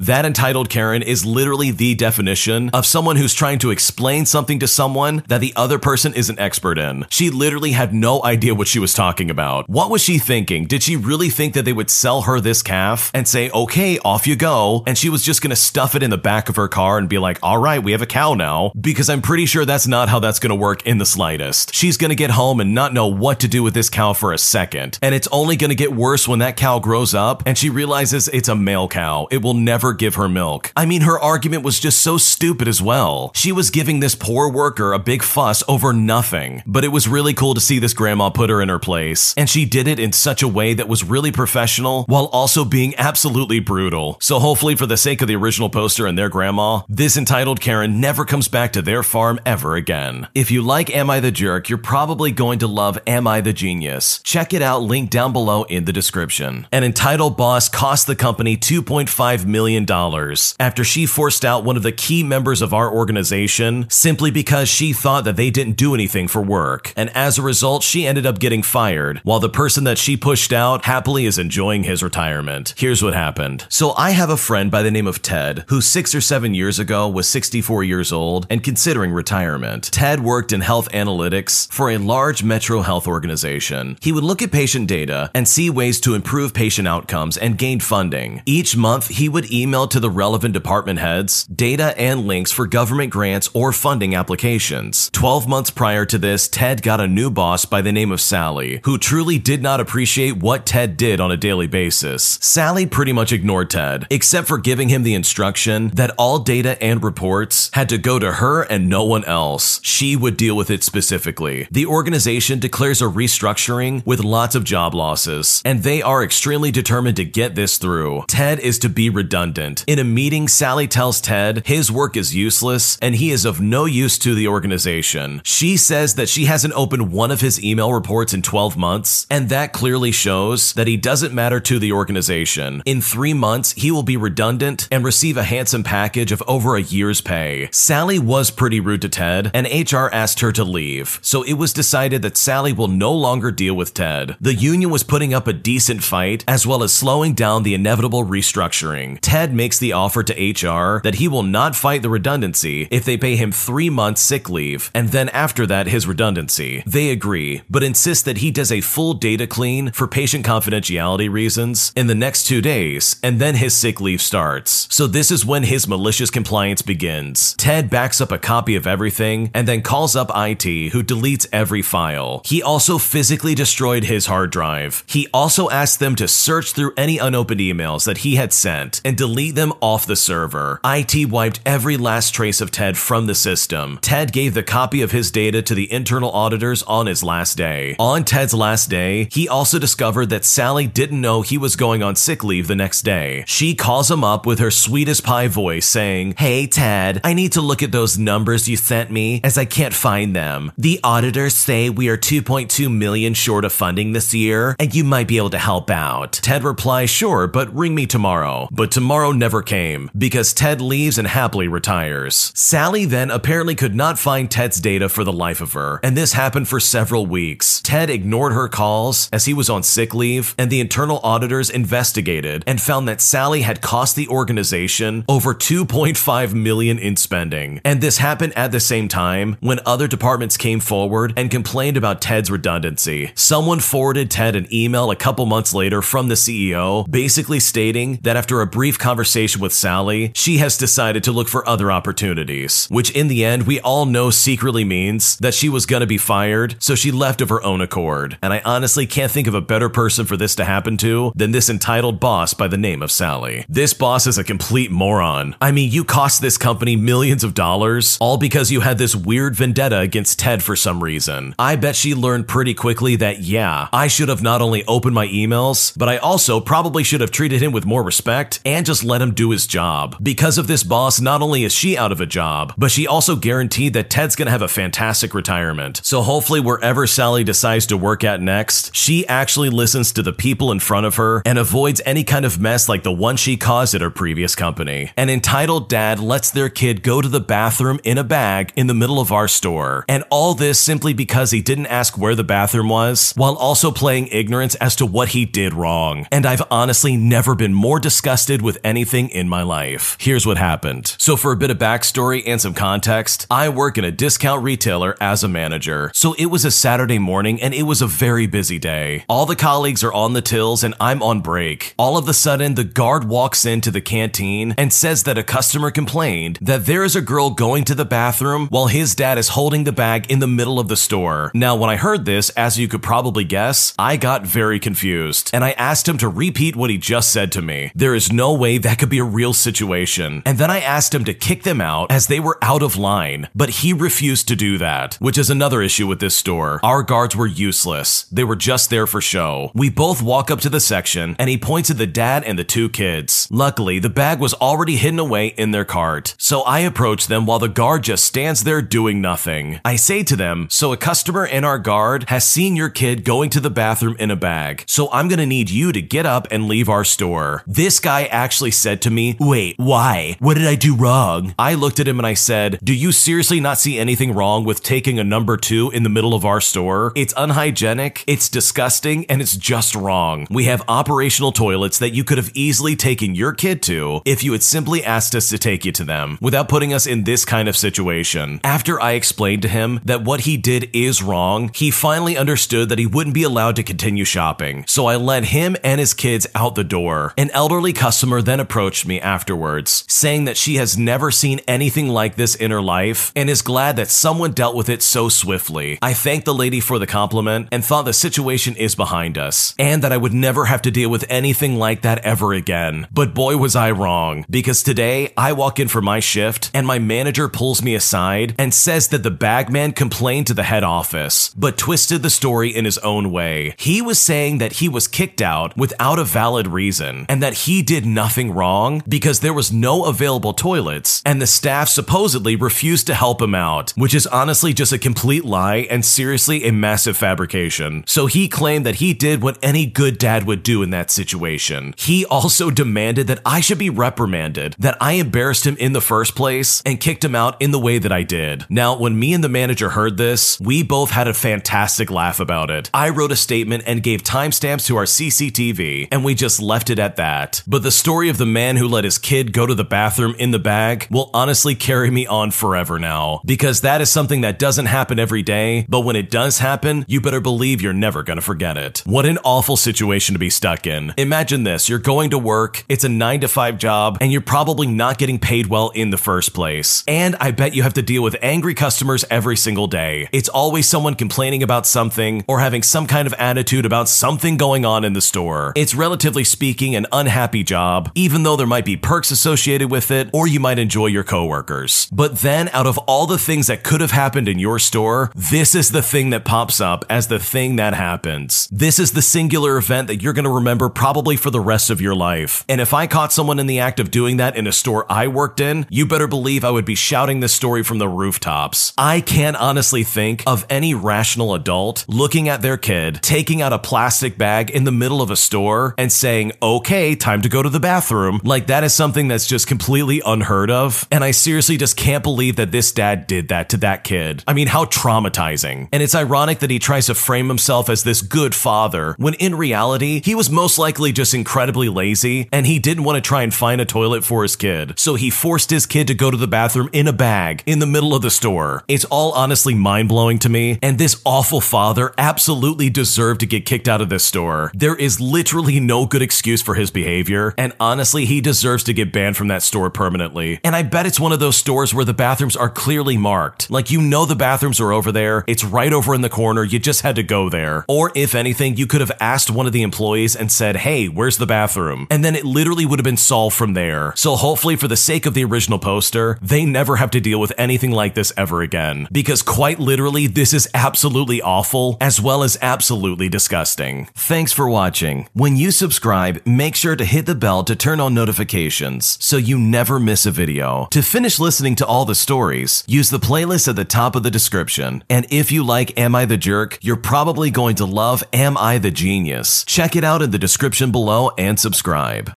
That 0.00 0.24
entitled 0.24 0.70
Karen 0.70 1.02
is 1.02 1.26
literally 1.26 1.72
the 1.72 1.94
definition 1.94 2.70
of 2.70 2.86
someone 2.86 3.16
who's 3.16 3.34
trying 3.34 3.58
to 3.58 3.70
explain 3.70 4.24
something 4.24 4.58
to 4.60 4.66
someone 4.66 5.22
that 5.28 5.42
the 5.42 5.52
other 5.54 5.78
person 5.78 6.14
is 6.14 6.30
an 6.30 6.38
expert 6.38 6.78
in. 6.78 7.04
She 7.10 7.28
literally 7.28 7.72
had 7.72 7.92
no 7.92 8.24
idea 8.24 8.54
what 8.54 8.66
she 8.66 8.78
was 8.78 8.94
talking 8.94 9.28
about. 9.28 9.68
What 9.68 9.90
was 9.90 10.00
she 10.00 10.16
thinking? 10.16 10.64
Did 10.64 10.82
she 10.82 10.96
really 10.96 11.28
think 11.28 11.52
that 11.52 11.66
they 11.66 11.74
would 11.74 11.90
sell 11.90 12.22
her 12.22 12.40
this 12.40 12.62
calf 12.62 13.10
and 13.12 13.28
say, 13.28 13.50
okay, 13.50 13.98
off 13.98 14.26
you 14.26 14.36
go? 14.36 14.84
And 14.86 14.96
she 14.96 15.10
was 15.10 15.22
just 15.22 15.42
gonna 15.42 15.54
stuff 15.54 15.94
it 15.94 16.02
in 16.02 16.08
the 16.08 16.16
back 16.16 16.48
of 16.48 16.56
her 16.56 16.66
car 16.66 16.96
and 16.96 17.06
be 17.06 17.18
like, 17.18 17.38
all 17.42 17.58
right, 17.58 17.82
we 17.82 17.92
have 17.92 18.00
a 18.00 18.06
cow 18.06 18.32
now. 18.32 18.72
Because 18.80 19.10
I'm 19.10 19.20
pretty 19.20 19.44
sure 19.44 19.66
that's 19.66 19.86
not 19.86 20.08
how 20.08 20.18
that's 20.18 20.38
gonna 20.38 20.54
work 20.54 20.86
in 20.86 20.96
the 20.96 21.04
slightest. 21.04 21.74
She's 21.74 21.98
gonna 21.98 22.14
get 22.14 22.30
home 22.30 22.58
and 22.60 22.74
not 22.74 22.94
know 22.94 23.06
what 23.06 23.38
to 23.40 23.48
do 23.48 23.62
with 23.62 23.74
this 23.74 23.90
cow 23.90 24.14
for 24.14 24.32
a 24.32 24.38
second. 24.38 24.98
And 25.02 25.14
it's 25.14 25.28
only 25.30 25.56
gonna 25.56 25.74
get 25.74 25.92
worse 25.92 26.26
when 26.26 26.38
that 26.38 26.56
cow 26.56 26.78
grows 26.78 27.12
up 27.12 27.42
and 27.44 27.58
she 27.58 27.68
realizes 27.68 28.28
it's 28.28 28.48
a 28.48 28.56
male 28.56 28.88
cow. 28.88 29.28
It 29.30 29.42
will 29.42 29.52
never 29.52 29.89
give 29.92 30.14
her 30.14 30.28
milk. 30.28 30.72
I 30.76 30.86
mean, 30.86 31.02
her 31.02 31.18
argument 31.18 31.64
was 31.64 31.80
just 31.80 32.00
so 32.00 32.18
stupid 32.18 32.68
as 32.68 32.82
well. 32.82 33.32
She 33.34 33.52
was 33.52 33.70
giving 33.70 34.00
this 34.00 34.14
poor 34.14 34.50
worker 34.50 34.92
a 34.92 34.98
big 34.98 35.22
fuss 35.22 35.62
over 35.68 35.92
nothing. 35.92 36.62
But 36.66 36.84
it 36.84 36.88
was 36.88 37.08
really 37.08 37.34
cool 37.34 37.54
to 37.54 37.60
see 37.60 37.78
this 37.78 37.94
grandma 37.94 38.30
put 38.30 38.50
her 38.50 38.60
in 38.60 38.68
her 38.68 38.78
place. 38.78 39.34
And 39.36 39.48
she 39.48 39.64
did 39.64 39.86
it 39.86 39.98
in 39.98 40.12
such 40.12 40.42
a 40.42 40.48
way 40.48 40.74
that 40.74 40.88
was 40.88 41.04
really 41.04 41.32
professional 41.32 42.04
while 42.04 42.26
also 42.26 42.64
being 42.64 42.94
absolutely 42.96 43.60
brutal. 43.60 44.16
So 44.20 44.38
hopefully, 44.38 44.74
for 44.74 44.86
the 44.86 44.96
sake 44.96 45.22
of 45.22 45.28
the 45.28 45.36
original 45.36 45.70
poster 45.70 46.06
and 46.06 46.18
their 46.18 46.28
grandma, 46.28 46.82
this 46.88 47.16
entitled 47.16 47.60
Karen 47.60 48.00
never 48.00 48.24
comes 48.24 48.48
back 48.48 48.72
to 48.72 48.82
their 48.82 49.02
farm 49.02 49.40
ever 49.46 49.74
again. 49.74 50.28
If 50.34 50.50
you 50.50 50.62
like 50.62 50.94
Am 50.94 51.10
I 51.10 51.20
the 51.20 51.30
Jerk, 51.30 51.68
you're 51.68 51.78
probably 51.78 52.32
going 52.32 52.58
to 52.60 52.66
love 52.66 52.98
Am 53.06 53.26
I 53.26 53.40
the 53.40 53.52
Genius. 53.52 54.20
Check 54.22 54.52
it 54.52 54.62
out, 54.62 54.82
link 54.82 55.10
down 55.10 55.32
below 55.32 55.64
in 55.64 55.84
the 55.84 55.92
description. 55.92 56.66
An 56.72 56.84
entitled 56.84 57.36
boss 57.36 57.68
cost 57.68 58.06
the 58.06 58.16
company 58.16 58.56
$2.5 58.56 59.46
million 59.46 59.69
million 59.70 60.36
after 60.58 60.84
she 60.84 61.06
forced 61.06 61.44
out 61.44 61.64
one 61.64 61.76
of 61.76 61.82
the 61.82 61.92
key 61.92 62.22
members 62.22 62.62
of 62.62 62.74
our 62.74 62.90
organization 62.90 63.86
simply 63.88 64.30
because 64.30 64.68
she 64.68 64.92
thought 64.92 65.24
that 65.24 65.36
they 65.36 65.50
didn't 65.50 65.76
do 65.76 65.94
anything 65.94 66.28
for 66.28 66.42
work. 66.42 66.92
And 66.96 67.10
as 67.10 67.38
a 67.38 67.42
result, 67.42 67.82
she 67.82 68.06
ended 68.06 68.26
up 68.26 68.38
getting 68.38 68.62
fired, 68.62 69.20
while 69.24 69.40
the 69.40 69.48
person 69.48 69.84
that 69.84 69.98
she 69.98 70.16
pushed 70.16 70.52
out 70.52 70.84
happily 70.84 71.26
is 71.26 71.38
enjoying 71.38 71.84
his 71.84 72.02
retirement. 72.02 72.74
Here's 72.76 73.02
what 73.02 73.14
happened. 73.14 73.66
So 73.68 73.92
I 73.96 74.10
have 74.10 74.30
a 74.30 74.36
friend 74.36 74.70
by 74.70 74.82
the 74.82 74.90
name 74.90 75.06
of 75.06 75.22
Ted 75.22 75.64
who 75.68 75.80
six 75.80 76.14
or 76.14 76.20
seven 76.20 76.54
years 76.54 76.78
ago 76.78 77.08
was 77.08 77.28
64 77.28 77.84
years 77.84 78.12
old 78.12 78.46
and 78.50 78.64
considering 78.64 79.12
retirement. 79.12 79.84
Ted 79.92 80.20
worked 80.20 80.52
in 80.52 80.60
health 80.60 80.90
analytics 80.90 81.70
for 81.72 81.90
a 81.90 81.98
large 81.98 82.42
metro 82.42 82.82
health 82.82 83.06
organization. 83.06 83.96
He 84.00 84.12
would 84.12 84.24
look 84.24 84.42
at 84.42 84.52
patient 84.52 84.88
data 84.88 85.30
and 85.34 85.46
see 85.46 85.70
ways 85.70 86.00
to 86.00 86.14
improve 86.14 86.54
patient 86.54 86.88
outcomes 86.88 87.36
and 87.36 87.58
gain 87.58 87.80
funding. 87.80 88.42
Each 88.46 88.76
month, 88.76 89.08
he 89.08 89.28
would 89.28 89.50
email 89.50 89.59
to 89.60 90.00
the 90.00 90.10
relevant 90.10 90.54
department 90.54 90.98
heads 90.98 91.44
data 91.44 91.94
and 91.98 92.26
links 92.26 92.50
for 92.50 92.66
government 92.66 93.12
grants 93.12 93.50
or 93.52 93.72
funding 93.72 94.14
applications. 94.14 95.10
12 95.12 95.46
months 95.46 95.70
prior 95.70 96.06
to 96.06 96.16
this, 96.16 96.48
Ted 96.48 96.82
got 96.82 96.98
a 96.98 97.06
new 97.06 97.30
boss 97.30 97.66
by 97.66 97.82
the 97.82 97.92
name 97.92 98.10
of 98.10 98.22
Sally, 98.22 98.80
who 98.84 98.96
truly 98.96 99.38
did 99.38 99.62
not 99.62 99.78
appreciate 99.78 100.38
what 100.38 100.64
Ted 100.64 100.96
did 100.96 101.20
on 101.20 101.30
a 101.30 101.36
daily 101.36 101.66
basis. 101.66 102.38
Sally 102.40 102.86
pretty 102.86 103.12
much 103.12 103.32
ignored 103.32 103.68
Ted, 103.68 104.06
except 104.08 104.48
for 104.48 104.56
giving 104.56 104.88
him 104.88 105.02
the 105.02 105.14
instruction 105.14 105.88
that 105.88 106.14
all 106.16 106.38
data 106.38 106.82
and 106.82 107.04
reports 107.04 107.70
had 107.74 107.88
to 107.90 107.98
go 107.98 108.18
to 108.18 108.32
her 108.32 108.62
and 108.62 108.88
no 108.88 109.04
one 109.04 109.24
else. 109.24 109.78
She 109.82 110.16
would 110.16 110.38
deal 110.38 110.56
with 110.56 110.70
it 110.70 110.82
specifically. 110.82 111.68
The 111.70 111.86
organization 111.86 112.60
declares 112.60 113.02
a 113.02 113.06
restructuring 113.06 114.06
with 114.06 114.24
lots 114.24 114.54
of 114.54 114.64
job 114.64 114.94
losses, 114.94 115.60
and 115.66 115.82
they 115.82 116.00
are 116.00 116.24
extremely 116.24 116.70
determined 116.70 117.16
to 117.16 117.24
get 117.26 117.54
this 117.54 117.76
through. 117.76 118.24
Ted 118.26 118.58
is 118.58 118.78
to 118.78 118.88
be 118.88 119.10
redundant. 119.10 119.49
In 119.86 119.98
a 119.98 120.04
meeting, 120.04 120.48
Sally 120.48 120.86
tells 120.86 121.20
Ted 121.20 121.66
his 121.66 121.90
work 121.90 122.16
is 122.16 122.34
useless 122.34 122.98
and 123.02 123.14
he 123.14 123.30
is 123.30 123.44
of 123.44 123.60
no 123.60 123.84
use 123.84 124.18
to 124.18 124.34
the 124.34 124.48
organization. 124.48 125.40
She 125.44 125.76
says 125.76 126.14
that 126.14 126.28
she 126.28 126.44
hasn't 126.44 126.74
opened 126.74 127.12
one 127.12 127.30
of 127.30 127.40
his 127.40 127.62
email 127.62 127.92
reports 127.92 128.32
in 128.34 128.42
12 128.42 128.76
months, 128.76 129.26
and 129.30 129.48
that 129.48 129.72
clearly 129.72 130.12
shows 130.12 130.72
that 130.74 130.86
he 130.86 130.96
doesn't 130.96 131.34
matter 131.34 131.60
to 131.60 131.78
the 131.78 131.92
organization. 131.92 132.82
In 132.84 133.00
three 133.00 133.34
months, 133.34 133.72
he 133.72 133.90
will 133.90 134.02
be 134.02 134.16
redundant 134.16 134.88
and 134.90 135.04
receive 135.04 135.36
a 135.36 135.42
handsome 135.42 135.82
package 135.82 136.32
of 136.32 136.42
over 136.46 136.76
a 136.76 136.82
year's 136.82 137.20
pay. 137.20 137.68
Sally 137.72 138.18
was 138.18 138.50
pretty 138.50 138.80
rude 138.80 139.02
to 139.02 139.08
Ted, 139.08 139.50
and 139.54 139.66
HR 139.66 140.08
asked 140.12 140.40
her 140.40 140.52
to 140.52 140.64
leave, 140.64 141.18
so 141.22 141.42
it 141.42 141.54
was 141.54 141.72
decided 141.72 142.22
that 142.22 142.36
Sally 142.36 142.72
will 142.72 142.88
no 142.88 143.12
longer 143.12 143.50
deal 143.50 143.74
with 143.74 143.94
Ted. 143.94 144.36
The 144.40 144.54
union 144.54 144.90
was 144.90 145.02
putting 145.02 145.34
up 145.34 145.46
a 145.46 145.52
decent 145.52 146.02
fight, 146.02 146.44
as 146.46 146.66
well 146.66 146.82
as 146.82 146.92
slowing 146.92 147.34
down 147.34 147.62
the 147.62 147.74
inevitable 147.74 148.24
restructuring. 148.24 149.18
Ted 149.20 149.39
makes 149.48 149.78
the 149.78 149.92
offer 149.92 150.22
to 150.22 150.34
HR 150.34 151.00
that 151.02 151.16
he 151.16 151.28
will 151.28 151.42
not 151.42 151.74
fight 151.74 152.02
the 152.02 152.10
redundancy 152.10 152.86
if 152.90 153.04
they 153.04 153.16
pay 153.16 153.36
him 153.36 153.50
three 153.50 153.88
months 153.88 154.20
sick 154.20 154.50
leave, 154.50 154.90
and 154.94 155.08
then 155.08 155.28
after 155.30 155.66
that, 155.66 155.86
his 155.86 156.06
redundancy. 156.06 156.82
They 156.86 157.10
agree, 157.10 157.62
but 157.70 157.82
insist 157.82 158.24
that 158.26 158.38
he 158.38 158.50
does 158.50 158.70
a 158.70 158.80
full 158.80 159.14
data 159.14 159.46
clean 159.46 159.92
for 159.92 160.06
patient 160.06 160.44
confidentiality 160.44 161.30
reasons 161.30 161.92
in 161.96 162.06
the 162.06 162.14
next 162.14 162.44
two 162.44 162.60
days, 162.60 163.16
and 163.22 163.40
then 163.40 163.54
his 163.54 163.76
sick 163.76 164.00
leave 164.00 164.20
starts. 164.20 164.86
So 164.90 165.06
this 165.06 165.30
is 165.30 165.46
when 165.46 165.62
his 165.62 165.88
malicious 165.88 166.30
compliance 166.30 166.82
begins. 166.82 167.54
Ted 167.54 167.88
backs 167.88 168.20
up 168.20 168.32
a 168.32 168.38
copy 168.38 168.76
of 168.76 168.86
everything 168.86 169.50
and 169.54 169.66
then 169.66 169.82
calls 169.82 170.14
up 170.14 170.30
IT, 170.34 170.90
who 170.92 171.02
deletes 171.02 171.46
every 171.52 171.82
file. 171.82 172.42
He 172.44 172.62
also 172.62 172.98
physically 172.98 173.54
destroyed 173.54 174.04
his 174.04 174.26
hard 174.26 174.50
drive. 174.50 175.04
He 175.06 175.28
also 175.32 175.70
asked 175.70 176.00
them 176.00 176.16
to 176.16 176.28
search 176.28 176.72
through 176.72 176.92
any 176.96 177.18
unopened 177.18 177.60
emails 177.60 178.04
that 178.04 178.18
he 178.18 178.36
had 178.36 178.52
sent 178.52 179.00
and 179.04 179.16
delete 179.16 179.29
them 179.30 179.72
off 179.80 180.06
the 180.06 180.16
server. 180.16 180.80
IT 180.84 181.30
wiped 181.30 181.60
every 181.64 181.96
last 181.96 182.34
trace 182.34 182.60
of 182.60 182.70
Ted 182.70 182.98
from 182.98 183.26
the 183.26 183.34
system. 183.34 183.98
Ted 184.02 184.32
gave 184.32 184.54
the 184.54 184.62
copy 184.62 185.02
of 185.02 185.12
his 185.12 185.30
data 185.30 185.62
to 185.62 185.74
the 185.74 185.90
internal 185.92 186.30
auditors 186.32 186.82
on 186.82 187.06
his 187.06 187.22
last 187.22 187.56
day. 187.56 187.94
On 187.98 188.24
Ted's 188.24 188.52
last 188.52 188.90
day, 188.90 189.28
he 189.30 189.48
also 189.48 189.78
discovered 189.78 190.30
that 190.30 190.44
Sally 190.44 190.86
didn't 190.86 191.20
know 191.20 191.42
he 191.42 191.56
was 191.56 191.76
going 191.76 192.02
on 192.02 192.16
sick 192.16 192.42
leave 192.42 192.66
the 192.66 192.74
next 192.74 193.02
day. 193.02 193.44
She 193.46 193.74
calls 193.74 194.10
him 194.10 194.24
up 194.24 194.46
with 194.46 194.58
her 194.58 194.70
sweetest 194.70 195.22
pie 195.22 195.48
voice 195.48 195.86
saying, 195.86 196.34
Hey 196.36 196.66
Ted, 196.66 197.20
I 197.22 197.34
need 197.34 197.52
to 197.52 197.60
look 197.60 197.82
at 197.82 197.92
those 197.92 198.18
numbers 198.18 198.68
you 198.68 198.76
sent 198.76 199.10
me 199.10 199.40
as 199.44 199.56
I 199.56 199.64
can't 199.64 199.94
find 199.94 200.34
them. 200.34 200.72
The 200.76 200.98
auditors 201.04 201.54
say 201.54 201.88
we 201.88 202.08
are 202.08 202.16
2.2 202.16 202.92
million 202.92 203.34
short 203.34 203.64
of 203.64 203.72
funding 203.72 204.12
this 204.12 204.34
year 204.34 204.76
and 204.78 204.94
you 204.94 205.04
might 205.04 205.28
be 205.28 205.36
able 205.36 205.50
to 205.50 205.58
help 205.58 205.90
out. 205.90 206.32
Ted 206.32 206.64
replies, 206.64 207.10
Sure, 207.10 207.46
but 207.46 207.72
ring 207.74 207.94
me 207.94 208.06
tomorrow. 208.06 208.66
But 208.70 208.90
tomorrow 208.90 209.19
never 209.28 209.62
came 209.62 210.10
because 210.16 210.54
Ted 210.54 210.80
leaves 210.80 211.18
and 211.18 211.28
happily 211.28 211.68
retires. 211.68 212.52
Sally 212.54 213.04
then 213.04 213.30
apparently 213.30 213.74
could 213.74 213.94
not 213.94 214.18
find 214.18 214.50
Ted's 214.50 214.80
data 214.80 215.08
for 215.08 215.22
the 215.22 215.32
life 215.32 215.60
of 215.60 215.74
her, 215.74 216.00
and 216.02 216.16
this 216.16 216.32
happened 216.32 216.66
for 216.66 216.80
several 216.80 217.26
weeks. 217.26 217.80
Ted 217.82 218.08
ignored 218.08 218.52
her 218.52 218.68
calls 218.68 219.28
as 219.32 219.44
he 219.44 219.52
was 219.52 219.68
on 219.68 219.82
sick 219.82 220.14
leave, 220.14 220.54
and 220.56 220.70
the 220.70 220.80
internal 220.80 221.20
auditors 221.22 221.68
investigated 221.68 222.64
and 222.66 222.80
found 222.80 223.06
that 223.06 223.20
Sally 223.20 223.60
had 223.60 223.82
cost 223.82 224.16
the 224.16 224.28
organization 224.28 225.24
over 225.28 225.54
2.5 225.54 226.54
million 226.54 226.98
in 226.98 227.16
spending. 227.16 227.80
And 227.84 228.00
this 228.00 228.18
happened 228.18 228.56
at 228.56 228.72
the 228.72 228.80
same 228.80 229.08
time 229.08 229.56
when 229.60 229.80
other 229.84 230.08
departments 230.08 230.56
came 230.56 230.80
forward 230.80 231.34
and 231.36 231.50
complained 231.50 231.96
about 231.96 232.22
Ted's 232.22 232.50
redundancy. 232.50 233.32
Someone 233.34 233.80
forwarded 233.80 234.30
Ted 234.30 234.56
an 234.56 234.66
email 234.72 235.10
a 235.10 235.16
couple 235.16 235.46
months 235.46 235.74
later 235.74 236.00
from 236.00 236.28
the 236.28 236.34
CEO, 236.34 237.10
basically 237.10 237.60
stating 237.60 238.18
that 238.22 238.36
after 238.36 238.60
a 238.60 238.66
brief 238.66 238.98
conversation 238.98 239.09
with 239.10 239.72
Sally, 239.72 240.32
she 240.34 240.58
has 240.58 240.76
decided 240.76 241.24
to 241.24 241.32
look 241.32 241.48
for 241.48 241.68
other 241.68 241.90
opportunities, 241.90 242.86
which 242.90 243.10
in 243.10 243.28
the 243.28 243.44
end 243.44 243.66
we 243.66 243.80
all 243.80 244.06
know 244.06 244.30
secretly 244.30 244.84
means 244.84 245.36
that 245.38 245.54
she 245.54 245.68
was 245.68 245.86
gonna 245.86 246.06
be 246.06 246.18
fired, 246.18 246.76
so 246.78 246.94
she 246.94 247.10
left 247.10 247.40
of 247.40 247.48
her 247.48 247.62
own 247.62 247.80
accord. 247.80 248.38
And 248.42 248.52
I 248.52 248.62
honestly 248.64 249.06
can't 249.06 249.32
think 249.32 249.46
of 249.46 249.54
a 249.54 249.60
better 249.60 249.88
person 249.88 250.26
for 250.26 250.36
this 250.36 250.54
to 250.56 250.64
happen 250.64 250.96
to 250.98 251.32
than 251.34 251.50
this 251.50 251.68
entitled 251.68 252.20
boss 252.20 252.54
by 252.54 252.68
the 252.68 252.78
name 252.78 253.02
of 253.02 253.10
Sally. 253.10 253.64
This 253.68 253.92
boss 253.92 254.26
is 254.26 254.38
a 254.38 254.44
complete 254.44 254.90
moron. 254.90 255.56
I 255.60 255.72
mean, 255.72 255.90
you 255.90 256.04
cost 256.04 256.40
this 256.40 256.58
company 256.58 256.96
millions 256.96 257.44
of 257.44 257.54
dollars, 257.54 258.16
all 258.20 258.36
because 258.36 258.70
you 258.70 258.80
had 258.80 258.98
this 258.98 259.16
weird 259.16 259.56
vendetta 259.56 259.98
against 259.98 260.38
Ted 260.38 260.62
for 260.62 260.76
some 260.76 261.02
reason. 261.02 261.54
I 261.58 261.76
bet 261.76 261.96
she 261.96 262.14
learned 262.14 262.48
pretty 262.48 262.74
quickly 262.74 263.16
that, 263.16 263.40
yeah, 263.40 263.88
I 263.92 264.06
should 264.06 264.28
have 264.28 264.42
not 264.42 264.62
only 264.62 264.84
opened 264.86 265.14
my 265.14 265.26
emails, 265.26 265.96
but 265.96 266.08
I 266.08 266.18
also 266.18 266.60
probably 266.60 267.02
should 267.02 267.20
have 267.20 267.30
treated 267.30 267.62
him 267.62 267.72
with 267.72 267.86
more 267.86 268.02
respect 268.02 268.60
and 268.64 268.86
just 268.86 268.99
let 269.04 269.22
him 269.22 269.32
do 269.32 269.50
his 269.50 269.66
job. 269.66 270.16
Because 270.22 270.58
of 270.58 270.66
this 270.66 270.82
boss, 270.82 271.20
not 271.20 271.42
only 271.42 271.64
is 271.64 271.72
she 271.72 271.96
out 271.96 272.12
of 272.12 272.20
a 272.20 272.26
job, 272.26 272.74
but 272.76 272.90
she 272.90 273.06
also 273.06 273.36
guaranteed 273.36 273.92
that 273.94 274.10
Ted's 274.10 274.36
gonna 274.36 274.50
have 274.50 274.62
a 274.62 274.68
fantastic 274.68 275.34
retirement. 275.34 276.00
So 276.04 276.22
hopefully, 276.22 276.60
wherever 276.60 277.06
Sally 277.06 277.44
decides 277.44 277.86
to 277.86 277.96
work 277.96 278.24
at 278.24 278.40
next, 278.40 278.94
she 278.94 279.26
actually 279.26 279.70
listens 279.70 280.12
to 280.12 280.22
the 280.22 280.32
people 280.32 280.72
in 280.72 280.80
front 280.80 281.06
of 281.06 281.16
her 281.16 281.42
and 281.44 281.58
avoids 281.58 282.00
any 282.04 282.24
kind 282.24 282.44
of 282.44 282.60
mess 282.60 282.88
like 282.88 283.02
the 283.02 283.12
one 283.12 283.36
she 283.36 283.56
caused 283.56 283.94
at 283.94 284.00
her 284.00 284.10
previous 284.10 284.54
company. 284.54 285.10
An 285.16 285.30
entitled 285.30 285.88
dad 285.88 286.18
lets 286.18 286.50
their 286.50 286.68
kid 286.68 287.02
go 287.02 287.20
to 287.20 287.28
the 287.28 287.40
bathroom 287.40 288.00
in 288.04 288.18
a 288.18 288.24
bag 288.24 288.72
in 288.76 288.86
the 288.86 288.94
middle 288.94 289.20
of 289.20 289.32
our 289.32 289.48
store. 289.48 290.04
And 290.08 290.24
all 290.30 290.54
this 290.54 290.80
simply 290.80 291.12
because 291.12 291.50
he 291.50 291.62
didn't 291.62 291.86
ask 291.86 292.18
where 292.18 292.34
the 292.34 292.44
bathroom 292.44 292.88
was, 292.88 293.32
while 293.36 293.54
also 293.54 293.90
playing 293.90 294.28
ignorance 294.28 294.74
as 294.76 294.96
to 294.96 295.06
what 295.06 295.28
he 295.28 295.44
did 295.44 295.74
wrong. 295.74 296.26
And 296.30 296.46
I've 296.46 296.62
honestly 296.70 297.16
never 297.16 297.54
been 297.54 297.74
more 297.74 298.00
disgusted 298.00 298.62
with 298.62 298.78
anything 298.84 299.28
in 299.30 299.48
my 299.48 299.62
life. 299.62 300.16
Here's 300.20 300.46
what 300.46 300.58
happened. 300.58 301.14
So, 301.18 301.36
for 301.36 301.52
a 301.52 301.56
bit 301.56 301.70
of 301.70 301.78
backstory 301.78 302.42
and 302.46 302.60
some 302.60 302.74
context, 302.74 303.46
I 303.50 303.68
work 303.68 303.98
in 303.98 304.04
a 304.04 304.10
discount 304.10 304.62
retailer 304.62 305.16
as 305.20 305.42
a 305.42 305.48
manager. 305.48 306.10
So, 306.14 306.34
it 306.34 306.46
was 306.46 306.64
a 306.64 306.70
Saturday 306.70 307.18
morning 307.18 307.60
and 307.60 307.74
it 307.74 307.84
was 307.84 308.02
a 308.02 308.06
very 308.06 308.46
busy 308.46 308.78
day. 308.78 309.24
All 309.28 309.46
the 309.46 309.56
colleagues 309.56 310.04
are 310.04 310.12
on 310.12 310.32
the 310.32 310.42
tills 310.42 310.82
and 310.82 310.94
I'm 311.00 311.22
on 311.22 311.40
break. 311.40 311.94
All 311.98 312.16
of 312.16 312.28
a 312.28 312.34
sudden, 312.34 312.74
the 312.74 312.84
guard 312.84 313.24
walks 313.24 313.64
into 313.64 313.90
the 313.90 314.00
canteen 314.00 314.74
and 314.76 314.92
says 314.92 315.22
that 315.24 315.38
a 315.38 315.42
customer 315.42 315.90
complained 315.90 316.58
that 316.60 316.86
there 316.86 317.04
is 317.04 317.16
a 317.16 317.20
girl 317.20 317.50
going 317.50 317.84
to 317.84 317.94
the 317.94 318.04
bathroom 318.04 318.66
while 318.68 318.86
his 318.86 319.14
dad 319.14 319.38
is 319.38 319.50
holding 319.50 319.84
the 319.84 319.92
bag 319.92 320.30
in 320.30 320.38
the 320.38 320.46
middle 320.46 320.78
of 320.78 320.88
the 320.88 320.96
store. 320.96 321.50
Now, 321.54 321.76
when 321.76 321.90
I 321.90 321.96
heard 321.96 322.24
this, 322.24 322.50
as 322.50 322.78
you 322.78 322.88
could 322.88 323.02
probably 323.02 323.44
guess, 323.44 323.94
I 323.98 324.16
got 324.16 324.46
very 324.46 324.78
confused 324.78 325.50
and 325.52 325.64
I 325.64 325.72
asked 325.72 326.08
him 326.08 326.18
to 326.18 326.28
repeat 326.28 326.76
what 326.76 326.90
he 326.90 326.98
just 326.98 327.32
said 327.32 327.52
to 327.52 327.62
me. 327.62 327.92
There 327.94 328.14
is 328.14 328.32
no 328.32 328.52
way 328.52 328.69
that 328.78 328.98
could 328.98 329.08
be 329.08 329.18
a 329.18 329.24
real 329.24 329.52
situation. 329.52 330.42
And 330.44 330.58
then 330.58 330.70
I 330.70 330.80
asked 330.80 331.14
him 331.14 331.24
to 331.24 331.34
kick 331.34 331.62
them 331.62 331.80
out 331.80 332.10
as 332.10 332.26
they 332.26 332.40
were 332.40 332.58
out 332.62 332.82
of 332.82 332.96
line, 332.96 333.48
but 333.54 333.70
he 333.70 333.92
refused 333.92 334.48
to 334.48 334.56
do 334.56 334.78
that, 334.78 335.14
which 335.14 335.38
is 335.38 335.50
another 335.50 335.82
issue 335.82 336.06
with 336.06 336.20
this 336.20 336.36
store. 336.36 336.80
Our 336.82 337.02
guards 337.02 337.34
were 337.36 337.46
useless. 337.46 338.22
They 338.24 338.44
were 338.44 338.56
just 338.56 338.90
there 338.90 339.06
for 339.06 339.20
show. 339.20 339.70
We 339.74 339.90
both 339.90 340.22
walk 340.22 340.50
up 340.50 340.60
to 340.60 340.68
the 340.68 340.80
section 340.80 341.36
and 341.38 341.48
he 341.48 341.58
points 341.58 341.90
at 341.90 341.98
the 341.98 342.06
dad 342.06 342.44
and 342.44 342.58
the 342.58 342.64
two 342.64 342.88
kids. 342.88 343.48
Luckily, 343.50 343.98
the 343.98 344.10
bag 344.10 344.40
was 344.40 344.54
already 344.54 344.96
hidden 344.96 345.18
away 345.18 345.48
in 345.48 345.70
their 345.70 345.84
cart. 345.84 346.34
So 346.38 346.62
I 346.62 346.80
approach 346.80 347.26
them 347.26 347.46
while 347.46 347.58
the 347.58 347.68
guard 347.68 348.04
just 348.04 348.24
stands 348.24 348.64
there 348.64 348.82
doing 348.82 349.20
nothing. 349.20 349.80
I 349.84 349.96
say 349.96 350.22
to 350.24 350.36
them, 350.36 350.68
So 350.70 350.92
a 350.92 350.96
customer 350.96 351.46
and 351.46 351.64
our 351.64 351.78
guard 351.78 352.24
has 352.28 352.44
seen 352.46 352.76
your 352.76 352.90
kid 352.90 353.24
going 353.24 353.50
to 353.50 353.60
the 353.60 353.70
bathroom 353.70 354.16
in 354.18 354.30
a 354.30 354.36
bag. 354.36 354.84
So 354.86 355.10
I'm 355.12 355.28
gonna 355.28 355.46
need 355.46 355.70
you 355.70 355.92
to 355.92 356.02
get 356.02 356.26
up 356.26 356.46
and 356.50 356.68
leave 356.68 356.88
our 356.88 357.04
store. 357.04 357.62
This 357.66 358.00
guy 358.00 358.24
actually 358.24 358.59
actually 358.60 358.70
said 358.72 359.00
to 359.00 359.10
me, 359.10 359.36
Wait, 359.40 359.74
why? 359.78 360.36
What 360.38 360.58
did 360.58 360.66
I 360.66 360.74
do 360.74 360.94
wrong? 360.94 361.54
I 361.58 361.72
looked 361.72 361.98
at 361.98 362.06
him 362.06 362.18
and 362.18 362.26
I 362.26 362.34
said, 362.34 362.78
Do 362.84 362.94
you 362.94 363.10
seriously 363.10 363.58
not 363.58 363.78
see 363.78 363.98
anything 363.98 364.34
wrong 364.34 364.64
with 364.64 364.82
taking 364.82 365.18
a 365.18 365.24
number 365.24 365.56
two 365.56 365.90
in 365.92 366.02
the 366.02 366.10
middle 366.10 366.34
of 366.34 366.44
our 366.44 366.60
store? 366.60 367.14
It's 367.16 367.32
unhygienic, 367.38 368.22
it's 368.26 368.50
disgusting, 368.50 369.24
and 369.30 369.40
it's 369.40 369.56
just 369.56 369.94
wrong. 369.94 370.46
We 370.50 370.64
have 370.64 370.82
operational 370.88 371.52
toilets 371.52 371.98
that 372.00 372.10
you 372.10 372.22
could 372.22 372.36
have 372.36 372.50
easily 372.52 372.96
taken 372.96 373.34
your 373.34 373.54
kid 373.54 373.82
to 373.84 374.20
if 374.26 374.44
you 374.44 374.52
had 374.52 374.62
simply 374.62 375.02
asked 375.02 375.34
us 375.34 375.48
to 375.48 375.56
take 375.56 375.86
you 375.86 375.92
to 375.92 376.04
them 376.04 376.36
without 376.42 376.68
putting 376.68 376.92
us 376.92 377.06
in 377.06 377.24
this 377.24 377.46
kind 377.46 377.66
of 377.66 377.78
situation. 377.78 378.60
After 378.62 379.00
I 379.00 379.12
explained 379.12 379.62
to 379.62 379.68
him 379.68 380.00
that 380.04 380.22
what 380.22 380.40
he 380.40 380.58
did 380.58 380.90
is 380.92 381.22
wrong, 381.22 381.70
he 381.74 381.90
finally 381.90 382.36
understood 382.36 382.90
that 382.90 382.98
he 382.98 383.06
wouldn't 383.06 383.32
be 383.32 383.42
allowed 383.42 383.76
to 383.76 383.82
continue 383.82 384.26
shopping. 384.26 384.84
So 384.86 385.06
I 385.06 385.16
led 385.16 385.46
him 385.46 385.76
and 385.82 385.98
his 385.98 386.12
kids 386.12 386.46
out 386.54 386.74
the 386.74 386.84
door. 386.84 387.32
An 387.38 387.50
elderly 387.52 387.94
customer 387.94 388.42
then 388.50 388.60
approached 388.60 389.06
me 389.06 389.20
afterwards, 389.20 390.04
saying 390.08 390.44
that 390.44 390.56
she 390.56 390.74
has 390.74 390.98
never 390.98 391.30
seen 391.30 391.60
anything 391.68 392.08
like 392.08 392.34
this 392.34 392.56
in 392.56 392.72
her 392.72 392.82
life 392.82 393.32
and 393.36 393.48
is 393.48 393.62
glad 393.62 393.94
that 393.94 394.08
someone 394.08 394.50
dealt 394.50 394.74
with 394.74 394.88
it 394.88 395.02
so 395.02 395.28
swiftly. 395.28 395.98
I 396.02 396.14
thanked 396.14 396.46
the 396.46 396.54
lady 396.54 396.80
for 396.80 396.98
the 396.98 397.06
compliment 397.06 397.68
and 397.70 397.84
thought 397.84 398.06
the 398.06 398.12
situation 398.12 398.74
is 398.74 398.96
behind 398.96 399.38
us 399.38 399.72
and 399.78 400.02
that 400.02 400.10
I 400.12 400.16
would 400.16 400.34
never 400.34 400.64
have 400.64 400.82
to 400.82 400.90
deal 400.90 401.08
with 401.08 401.24
anything 401.28 401.76
like 401.76 402.02
that 402.02 402.18
ever 402.24 402.52
again. 402.52 403.06
But 403.12 403.34
boy, 403.34 403.56
was 403.56 403.76
I 403.76 403.92
wrong 403.92 404.44
because 404.50 404.82
today 404.82 405.32
I 405.36 405.52
walk 405.52 405.78
in 405.78 405.86
for 405.86 406.02
my 406.02 406.18
shift 406.18 406.72
and 406.74 406.86
my 406.86 406.98
manager 406.98 407.48
pulls 407.48 407.82
me 407.82 407.94
aside 407.94 408.56
and 408.58 408.74
says 408.74 409.08
that 409.08 409.22
the 409.22 409.30
bagman 409.30 409.92
complained 409.92 410.48
to 410.48 410.54
the 410.54 410.64
head 410.64 410.82
office, 410.82 411.54
but 411.56 411.78
twisted 411.78 412.22
the 412.22 412.30
story 412.30 412.74
in 412.74 412.84
his 412.84 412.98
own 412.98 413.30
way. 413.30 413.74
He 413.78 414.02
was 414.02 414.18
saying 414.18 414.58
that 414.58 414.74
he 414.74 414.88
was 414.88 415.06
kicked 415.06 415.40
out 415.40 415.76
without 415.76 416.18
a 416.18 416.24
valid 416.24 416.66
reason 416.66 417.26
and 417.28 417.40
that 417.42 417.54
he 417.54 417.82
did 417.82 418.04
nothing 418.06 418.39
wrong 418.48 419.02
because 419.08 419.40
there 419.40 419.52
was 419.52 419.72
no 419.72 420.04
available 420.04 420.54
toilets 420.54 421.20
and 421.26 421.42
the 421.42 421.46
staff 421.46 421.88
supposedly 421.88 422.56
refused 422.56 423.06
to 423.08 423.14
help 423.14 423.42
him 423.42 423.54
out, 423.54 423.90
which 423.96 424.14
is 424.14 424.26
honestly 424.28 424.72
just 424.72 424.92
a 424.92 424.98
complete 424.98 425.44
lie 425.44 425.86
and 425.90 426.04
seriously 426.04 426.64
a 426.64 426.72
massive 426.72 427.16
fabrication. 427.16 428.04
So 428.06 428.26
he 428.26 428.48
claimed 428.48 428.86
that 428.86 428.96
he 428.96 429.12
did 429.12 429.42
what 429.42 429.58
any 429.62 429.84
good 429.86 430.16
dad 430.16 430.46
would 430.46 430.62
do 430.62 430.82
in 430.82 430.90
that 430.90 431.10
situation. 431.10 431.94
He 431.98 432.24
also 432.24 432.70
demanded 432.70 433.26
that 433.26 433.42
I 433.44 433.60
should 433.60 433.78
be 433.78 433.90
reprimanded, 433.90 434.76
that 434.78 434.96
I 435.00 435.12
embarrassed 435.12 435.66
him 435.66 435.76
in 435.76 435.92
the 435.92 436.00
first 436.00 436.34
place 436.34 436.82
and 436.86 437.00
kicked 437.00 437.24
him 437.24 437.34
out 437.34 437.60
in 437.60 437.72
the 437.72 437.78
way 437.78 437.98
that 437.98 438.12
I 438.12 438.22
did. 438.22 438.64
Now, 438.68 438.96
when 438.96 439.18
me 439.18 439.34
and 439.34 439.42
the 439.42 439.48
manager 439.48 439.90
heard 439.90 440.16
this, 440.16 440.58
we 440.60 440.82
both 440.82 441.10
had 441.10 441.28
a 441.28 441.34
fantastic 441.34 442.10
laugh 442.10 442.40
about 442.40 442.70
it. 442.70 442.90
I 442.94 443.10
wrote 443.10 443.32
a 443.32 443.36
statement 443.36 443.84
and 443.86 444.02
gave 444.02 444.22
timestamps 444.22 444.86
to 444.86 444.96
our 444.96 445.04
CCTV, 445.04 446.08
and 446.12 446.24
we 446.24 446.34
just 446.34 446.62
left 446.62 446.90
it 446.90 446.98
at 446.98 447.16
that. 447.16 447.62
But 447.66 447.82
the 447.82 447.90
story 447.90 448.28
of 448.30 448.38
the 448.38 448.46
man 448.46 448.76
who 448.76 448.88
let 448.88 449.04
his 449.04 449.18
kid 449.18 449.52
go 449.52 449.66
to 449.66 449.74
the 449.74 449.84
bathroom 449.84 450.34
in 450.38 450.50
the 450.50 450.58
bag 450.58 451.06
will 451.10 451.30
honestly 451.34 451.74
carry 451.74 452.10
me 452.10 452.26
on 452.26 452.50
forever 452.50 452.98
now, 452.98 453.40
because 453.44 453.82
that 453.82 454.00
is 454.00 454.10
something 454.10 454.40
that 454.40 454.58
doesn't 454.58 454.86
happen 454.86 455.18
every 455.18 455.42
day, 455.42 455.84
but 455.88 456.00
when 456.00 456.16
it 456.16 456.30
does 456.30 456.58
happen, 456.58 457.04
you 457.08 457.20
better 457.20 457.40
believe 457.40 457.82
you're 457.82 457.92
never 457.92 458.22
gonna 458.22 458.40
forget 458.40 458.78
it. 458.78 459.02
What 459.04 459.26
an 459.26 459.38
awful 459.44 459.76
situation 459.76 460.34
to 460.34 460.38
be 460.38 460.50
stuck 460.50 460.86
in. 460.86 461.12
Imagine 461.16 461.64
this 461.64 461.88
you're 461.88 461.98
going 461.98 462.30
to 462.30 462.38
work, 462.38 462.84
it's 462.88 463.04
a 463.04 463.08
9 463.08 463.40
to 463.40 463.48
5 463.48 463.78
job, 463.78 464.18
and 464.20 464.32
you're 464.32 464.40
probably 464.40 464.86
not 464.86 465.18
getting 465.18 465.38
paid 465.38 465.66
well 465.66 465.90
in 465.90 466.10
the 466.10 466.16
first 466.16 466.54
place. 466.54 467.04
And 467.08 467.36
I 467.40 467.50
bet 467.50 467.74
you 467.74 467.82
have 467.82 467.94
to 467.94 468.02
deal 468.02 468.22
with 468.22 468.36
angry 468.40 468.74
customers 468.74 469.24
every 469.30 469.56
single 469.56 469.86
day. 469.86 470.28
It's 470.32 470.48
always 470.48 470.88
someone 470.88 471.14
complaining 471.14 471.62
about 471.62 471.86
something 471.86 472.44
or 472.46 472.60
having 472.60 472.82
some 472.82 473.06
kind 473.06 473.26
of 473.26 473.34
attitude 473.34 473.84
about 473.84 474.08
something 474.08 474.56
going 474.56 474.84
on 474.84 475.04
in 475.04 475.12
the 475.12 475.20
store. 475.20 475.72
It's 475.74 475.94
relatively 475.94 476.44
speaking 476.44 476.94
an 476.94 477.06
unhappy 477.12 477.64
job, 477.64 478.10
even 478.20 478.42
though 478.42 478.54
there 478.54 478.66
might 478.66 478.84
be 478.84 478.98
perks 478.98 479.30
associated 479.30 479.90
with 479.90 480.10
it 480.10 480.28
or 480.34 480.46
you 480.46 480.60
might 480.60 480.78
enjoy 480.78 481.06
your 481.06 481.24
coworkers. 481.24 482.06
But 482.12 482.40
then 482.40 482.68
out 482.74 482.86
of 482.86 482.98
all 482.98 483.26
the 483.26 483.38
things 483.38 483.68
that 483.68 483.82
could 483.82 484.02
have 484.02 484.10
happened 484.10 484.46
in 484.46 484.58
your 484.58 484.78
store, 484.78 485.32
this 485.34 485.74
is 485.74 485.90
the 485.90 486.02
thing 486.02 486.28
that 486.28 486.44
pops 486.44 486.82
up 486.82 487.06
as 487.08 487.28
the 487.28 487.38
thing 487.38 487.76
that 487.76 487.94
happens. 487.94 488.68
This 488.70 488.98
is 488.98 489.12
the 489.12 489.22
singular 489.22 489.78
event 489.78 490.06
that 490.08 490.20
you're 490.20 490.34
going 490.34 490.44
to 490.44 490.50
remember 490.50 490.90
probably 490.90 491.34
for 491.34 491.48
the 491.48 491.62
rest 491.62 491.88
of 491.88 492.02
your 492.02 492.14
life. 492.14 492.62
And 492.68 492.78
if 492.78 492.92
I 492.92 493.06
caught 493.06 493.32
someone 493.32 493.58
in 493.58 493.66
the 493.66 493.78
act 493.78 493.98
of 493.98 494.10
doing 494.10 494.36
that 494.36 494.54
in 494.54 494.66
a 494.66 494.72
store 494.72 495.10
I 495.10 495.26
worked 495.26 495.58
in, 495.58 495.86
you 495.88 496.04
better 496.04 496.28
believe 496.28 496.62
I 496.62 496.70
would 496.70 496.84
be 496.84 496.94
shouting 496.94 497.40
this 497.40 497.54
story 497.54 497.82
from 497.82 497.96
the 497.96 498.08
rooftops. 498.08 498.92
I 498.98 499.22
can't 499.22 499.56
honestly 499.56 500.04
think 500.04 500.42
of 500.46 500.66
any 500.68 500.92
rational 500.92 501.54
adult 501.54 502.04
looking 502.06 502.50
at 502.50 502.60
their 502.60 502.76
kid, 502.76 503.20
taking 503.22 503.62
out 503.62 503.72
a 503.72 503.78
plastic 503.78 504.36
bag 504.36 504.68
in 504.68 504.84
the 504.84 504.92
middle 504.92 505.22
of 505.22 505.30
a 505.30 505.36
store 505.36 505.94
and 505.96 506.12
saying, 506.12 506.52
okay, 506.62 507.14
time 507.16 507.40
to 507.40 507.48
go 507.48 507.62
to 507.62 507.70
the 507.70 507.80
bathroom. 507.80 508.09
Like 508.44 508.66
that 508.66 508.84
is 508.84 508.94
something 508.94 509.28
that's 509.28 509.46
just 509.46 509.66
completely 509.66 510.22
unheard 510.24 510.70
of. 510.70 511.06
And 511.10 511.22
I 511.22 511.30
seriously 511.30 511.76
just 511.76 511.96
can't 511.96 512.22
believe 512.22 512.56
that 512.56 512.72
this 512.72 512.92
dad 512.92 513.26
did 513.26 513.48
that 513.48 513.68
to 513.70 513.76
that 513.78 514.04
kid. 514.04 514.44
I 514.46 514.52
mean, 514.52 514.66
how 514.66 514.84
traumatizing. 514.86 515.88
And 515.92 516.02
it's 516.02 516.14
ironic 516.14 516.60
that 516.60 516.70
he 516.70 516.78
tries 516.78 517.06
to 517.06 517.14
frame 517.14 517.48
himself 517.48 517.88
as 517.88 518.02
this 518.02 518.22
good 518.22 518.54
father 518.54 519.14
when 519.18 519.34
in 519.34 519.54
reality, 519.54 520.20
he 520.24 520.34
was 520.34 520.50
most 520.50 520.78
likely 520.78 521.12
just 521.12 521.34
incredibly 521.34 521.88
lazy 521.88 522.48
and 522.52 522.66
he 522.66 522.78
didn't 522.78 523.04
want 523.04 523.16
to 523.16 523.26
try 523.26 523.42
and 523.42 523.54
find 523.54 523.80
a 523.80 523.84
toilet 523.84 524.24
for 524.24 524.42
his 524.42 524.56
kid. 524.56 524.98
So 524.98 525.14
he 525.14 525.30
forced 525.30 525.70
his 525.70 525.86
kid 525.86 526.06
to 526.08 526.14
go 526.14 526.30
to 526.30 526.36
the 526.36 526.46
bathroom 526.46 526.90
in 526.92 527.08
a 527.08 527.12
bag 527.12 527.62
in 527.66 527.78
the 527.78 527.86
middle 527.86 528.14
of 528.14 528.22
the 528.22 528.30
store. 528.30 528.84
It's 528.88 529.04
all 529.06 529.32
honestly 529.32 529.74
mind 529.74 530.08
blowing 530.08 530.38
to 530.40 530.48
me. 530.48 530.78
And 530.82 530.98
this 530.98 531.20
awful 531.24 531.60
father 531.60 532.12
absolutely 532.18 532.90
deserved 532.90 533.40
to 533.40 533.46
get 533.46 533.66
kicked 533.66 533.88
out 533.88 534.00
of 534.00 534.08
this 534.08 534.24
store. 534.24 534.70
There 534.74 534.96
is 534.96 535.20
literally 535.20 535.80
no 535.80 536.06
good 536.06 536.22
excuse 536.22 536.62
for 536.62 536.74
his 536.74 536.90
behavior. 536.90 537.54
And 537.56 537.72
honestly, 538.00 538.24
he 538.24 538.40
deserves 538.40 538.82
to 538.82 538.94
get 538.94 539.12
banned 539.12 539.36
from 539.36 539.48
that 539.48 539.62
store 539.62 539.90
permanently. 539.90 540.58
And 540.64 540.74
I 540.74 540.82
bet 540.82 541.04
it's 541.04 541.20
one 541.20 541.32
of 541.32 541.38
those 541.38 541.58
stores 541.58 541.92
where 541.92 542.06
the 542.06 542.14
bathrooms 542.14 542.56
are 542.56 542.70
clearly 542.70 543.18
marked. 543.18 543.70
Like 543.70 543.90
you 543.90 544.00
know 544.00 544.24
the 544.24 544.34
bathrooms 544.34 544.80
are 544.80 544.90
over 544.90 545.12
there. 545.12 545.44
It's 545.46 545.62
right 545.62 545.92
over 545.92 546.14
in 546.14 546.22
the 546.22 546.30
corner. 546.30 546.64
You 546.64 546.78
just 546.78 547.02
had 547.02 547.14
to 547.16 547.22
go 547.22 547.50
there. 547.50 547.84
Or 547.88 548.10
if 548.14 548.34
anything, 548.34 548.78
you 548.78 548.86
could 548.86 549.02
have 549.02 549.12
asked 549.20 549.50
one 549.50 549.66
of 549.66 549.74
the 549.74 549.82
employees 549.82 550.34
and 550.34 550.50
said, 550.50 550.76
Hey, 550.76 551.08
where's 551.08 551.36
the 551.36 551.44
bathroom? 551.44 552.06
And 552.10 552.24
then 552.24 552.34
it 552.34 552.46
literally 552.46 552.86
would 552.86 552.98
have 552.98 553.04
been 553.04 553.18
solved 553.18 553.54
from 553.54 553.74
there. 553.74 554.14
So 554.16 554.34
hopefully, 554.34 554.76
for 554.76 554.88
the 554.88 554.96
sake 554.96 555.26
of 555.26 555.34
the 555.34 555.44
original 555.44 555.78
poster, 555.78 556.38
they 556.40 556.64
never 556.64 556.96
have 556.96 557.10
to 557.10 557.20
deal 557.20 557.38
with 557.38 557.52
anything 557.58 557.90
like 557.90 558.14
this 558.14 558.32
ever 558.34 558.62
again. 558.62 559.08
Because 559.12 559.42
quite 559.42 559.78
literally, 559.78 560.26
this 560.26 560.54
is 560.54 560.66
absolutely 560.72 561.42
awful 561.42 561.98
as 562.00 562.18
well 562.18 562.42
as 562.42 562.56
absolutely 562.62 563.28
disgusting. 563.28 564.06
Thanks 564.14 564.54
for 564.54 564.70
watching. 564.70 565.28
When 565.34 565.58
you 565.58 565.70
subscribe, 565.70 566.40
make 566.46 566.74
sure 566.74 566.96
to 566.96 567.04
hit 567.04 567.26
the 567.26 567.34
bell 567.34 567.62
to 567.64 567.76
turn 567.80 567.98
on 567.98 568.12
notifications 568.12 569.16
so 569.24 569.38
you 569.38 569.58
never 569.58 569.98
miss 569.98 570.26
a 570.26 570.30
video. 570.30 570.86
To 570.90 571.02
finish 571.02 571.40
listening 571.40 571.74
to 571.76 571.86
all 571.86 572.04
the 572.04 572.14
stories, 572.14 572.84
use 572.86 573.08
the 573.08 573.18
playlist 573.18 573.68
at 573.68 573.76
the 573.76 573.86
top 573.86 574.14
of 574.14 574.22
the 574.22 574.30
description. 574.30 575.02
And 575.08 575.26
if 575.30 575.50
you 575.50 575.64
like 575.64 575.98
Am 575.98 576.14
I 576.14 576.26
the 576.26 576.36
Jerk, 576.36 576.78
you're 576.82 576.96
probably 576.96 577.50
going 577.50 577.76
to 577.76 577.86
love 577.86 578.22
Am 578.34 578.58
I 578.58 578.76
the 578.76 578.90
Genius. 578.90 579.64
Check 579.64 579.96
it 579.96 580.04
out 580.04 580.20
in 580.20 580.30
the 580.30 580.38
description 580.38 580.92
below 580.92 581.30
and 581.38 581.58
subscribe. 581.58 582.28